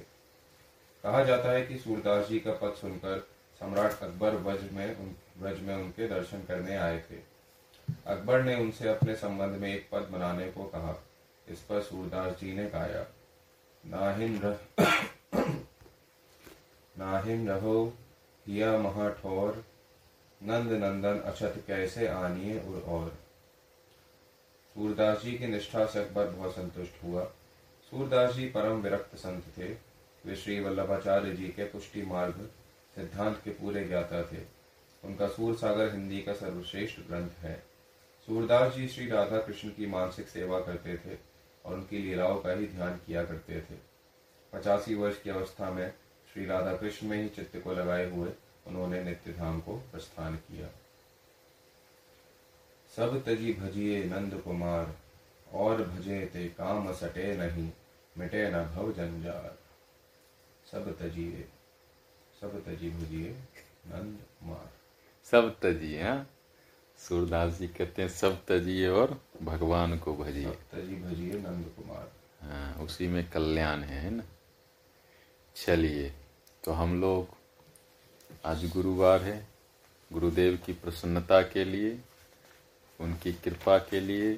कहा 1.05 1.23
जाता 1.25 1.51
है 1.51 1.67
कि 1.67 1.79
सूरदास 1.79 2.29
जी 2.29 2.39
का 2.39 2.53
पद 2.53 2.75
सुनकर 2.75 3.27
सम्राट 3.61 4.03
अकबर 4.03 4.35
वज 4.43 4.71
में 4.73 4.97
उन 4.97 5.15
व्रज 5.39 5.61
में 5.61 5.75
उनके 5.77 6.09
दर्शन 6.09 6.43
करने 6.43 6.77
आए 6.77 6.99
थे। 7.01 7.17
अकबर 8.07 8.43
ने 8.43 8.55
उनसे 8.55 8.89
अपने 8.89 9.15
संबंध 9.17 9.57
में 9.57 9.75
एक 9.75 9.89
पद 9.93 10.09
बनाने 10.13 10.51
को 10.51 10.65
कहा। 10.65 10.95
इस 11.49 11.61
पर 11.61 11.81
सूरदास 11.83 12.33
जी 12.33 12.53
ने 12.53 12.65
गाया 12.71 13.07
नाहिम 13.85 14.41
रह 14.45 14.59
नाहिम 16.97 17.49
रहो 17.49 17.93
हिया 18.47 18.77
महाठौर, 18.79 19.65
नंद 20.41 20.73
नंदन 20.75 21.19
अछत 21.21 21.63
कैसे 21.67 22.07
आनिए 22.07 22.61
उर 22.61 22.83
और? 22.89 23.09
सूरदास 24.77 25.23
जी 25.23 25.33
की 25.39 25.47
निष्ठा 25.47 25.85
से 25.87 26.05
अकबर 26.05 26.27
बहुत 26.27 26.53
संतुष्ट 26.53 27.03
हुआ। 27.05 27.25
सूरदास 27.93 28.35
जी 28.35 28.49
परम 28.49 28.81
विरक्त 28.81 29.17
संत 29.17 29.45
थे। 29.59 29.69
वे 30.25 30.37
श्री 30.37 30.59
वल्लभाचार्य 30.61 31.33
जी 31.33 31.49
के 31.49 31.65
पुष्टि 31.65 32.03
मार्ग 32.03 32.49
सिद्धांत 32.99 33.41
के 33.45 33.51
पूरे 33.51 33.85
ज्ञाता 33.85 34.23
थे। 34.23 34.41
उनका 35.05 35.29
सूर 35.29 35.55
सागर 35.55 35.93
हिंदी 35.93 36.23
का 36.23 36.33
सर्वश्रेष्ठ 36.33 37.01
ग्रंथ 37.01 37.31
है। 37.39 37.63
सूरदास 38.27 38.73
जी 38.73 38.89
श्री 38.89 39.07
राधा 39.07 39.39
कृष्ण 39.39 39.69
की 39.69 39.87
मानसिक 39.87 40.29
सेवा 40.29 40.61
करते 40.61 40.97
थे 40.97 41.19
और 41.65 41.75
उनकी 41.75 41.99
लीलाओं 41.99 42.41
का 42.41 42.53
ही 42.53 42.67
ध्यान 42.67 43.01
किया 43.07 43.25
करते 43.25 43.61
थे। 43.61 43.75
पचासी 44.53 44.95
वर्ष 44.95 45.23
की 45.23 45.31
अवस्था 45.31 45.71
में 45.71 45.93
श्री 46.35 46.47
राधा 46.47 46.77
कृष्ण 46.77 47.07
में 47.07 47.23
ही 47.23 47.29
चित्त 47.29 47.61
को 47.65 47.73
लगाए 47.73 48.11
हुए 48.11 48.33
उन्होंने 48.67 49.05
नित्य 49.05 49.33
धाम 49.33 49.61
को 49.61 49.77
प्रस्थान 49.77 50.37
किया। 50.37 50.69
सब 52.97 53.25
तजी 53.25 53.53
भजिए 53.53 54.05
नंद 54.05 54.43
कुमार, 54.45 54.95
और 55.53 55.83
भजे 55.83 56.27
ते 56.27 56.49
काम 56.49 56.93
सटे 56.93 57.37
नहीं, 57.37 57.71
मिटे 58.19 58.51
न 58.51 58.65
भव 58.65 58.93
जंजार। 58.93 59.59
सब 60.73 60.99
तजिए। 60.99 61.49
सब 62.41 62.63
तजी 62.67 62.89
नंद 62.91 64.19
कुमार 64.41 64.69
सब 65.33 65.55
तजिए 65.63 66.03
हाँ? 66.03 66.27
सूरदास 66.99 67.59
जी 67.59 67.67
कहते 67.69 68.03
हैं 68.03 68.09
सब 68.09 68.39
तजिए 68.49 68.89
और 68.89 69.19
भगवान 69.43 69.99
को 69.99 70.15
भजिए। 70.17 70.51
तजी 70.73 70.95
भजिए 71.03 71.33
नंद 71.41 71.71
कुमार 71.77 72.11
हाँ 72.43 72.75
उसी 72.85 73.07
में 73.09 73.25
कल्याण 73.31 73.83
है 73.83 74.01
है 74.01 74.11
ना? 74.11 74.23
चलिए 75.57 76.13
तो 76.65 76.73
हम 76.73 77.01
लोग 77.01 77.37
आज 78.47 78.65
गुरुवार 78.73 79.23
है 79.23 79.39
गुरुदेव 80.11 80.59
की 80.67 80.73
प्रसन्नता 80.83 81.41
के 81.53 81.65
लिए 81.65 81.99
उनकी 83.01 83.33
कृपा 83.45 83.79
के 83.91 84.01
लिए 84.01 84.33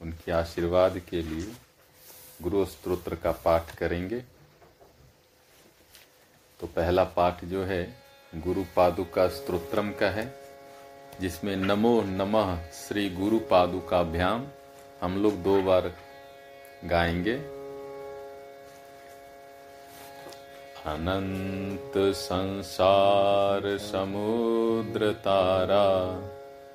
उनके 0.00 0.32
आशीर्वाद 0.32 0.98
के 1.08 1.22
लिए 1.22 1.52
गुरु 2.42 2.64
स्त्रोत्र 2.66 3.14
का 3.22 3.32
पाठ 3.44 3.74
करेंगे। 3.76 4.22
तो 6.60 6.66
पहला 6.66 7.04
पाठ 7.04 7.44
जो 7.44 7.64
है, 7.64 7.96
गुरु 8.34 8.64
पादुका 8.76 9.28
स्तोत्रम 9.28 9.90
का 9.90 10.10
है, 10.10 10.34
जिसमें 11.20 11.56
नमो 11.56 12.02
नमः 12.02 12.62
श्री 12.62 13.10
गुरु 13.10 13.38
पादुकाभ्याम 13.38 14.46
हम 15.00 15.22
लोग 15.22 15.42
दो 15.42 15.62
बार 15.62 15.92
गाएँगे। 16.84 17.60
अनंत 20.86 22.14
संसार 22.14 23.78
समुद्र 23.78 25.12
तारा 25.12 26.20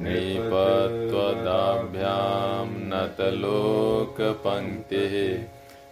नृपत्वदाभ्यां 0.00 2.70
नतलोकपङ्क्तिः। 2.70 5.44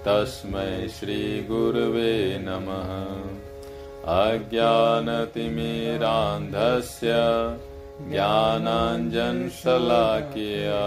तस्मै 0.07 0.75
श्रीगुरवे 0.99 2.13
नमः। 2.41 2.91
अज्ञानतिमिरान्धस्य 4.17 7.15
ज्ञानाञ्जनशलाकया 8.11 10.85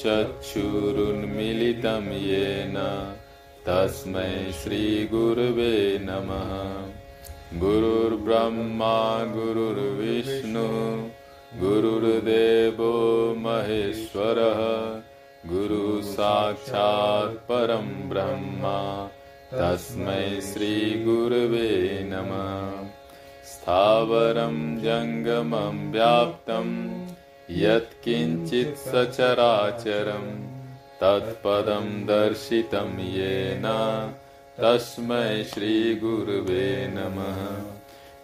चक्षुरुन्मिलितं 0.00 2.04
येन 2.28 2.76
तस्मै 3.66 4.32
श्रीगुरवे 4.62 5.76
नमः 6.02 6.50
गुरुर्ब्रह्मा 7.58 8.96
गुरुर्विष्णु 9.34 10.66
गुरुर्देवो 11.60 12.92
महेश्वरः 13.44 14.60
गुरुसाक्षात् 15.50 17.34
परं 17.48 17.88
ब्रह्मा 18.10 18.76
तस्मै 19.52 20.28
श्रीगुरवे 20.50 21.72
नमः 22.12 22.86
स्थावरं 23.52 24.56
जङ्गमं 24.86 25.82
व्याप्तं 25.92 26.72
यत्किञ्चित् 27.64 28.78
सचराचरं 28.86 30.30
तत्पदं 31.02 31.90
दर्शितं 32.06 32.98
येन 33.16 33.66
तस्मै 34.62 35.44
श्रीगुरुवे 35.44 36.92
नमः। 36.94 37.62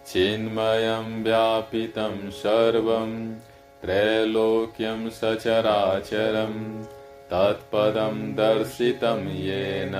चिन्मयं 0.07 1.23
व्यापितं 1.23 2.31
सर्वं, 2.31 3.35
त्रैलोक्यं 3.81 5.09
सचराचरं, 5.09 6.83
तत्पदं 7.31 8.35
दर्शितं 8.35 9.29
येन। 9.29 9.95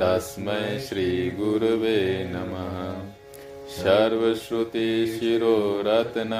तस्मै 0.00 0.78
श्रीगुरुवे 0.78 2.26
नमः। 2.28 3.08
सर्वश्रुतिशिरोरत्न 3.68 6.32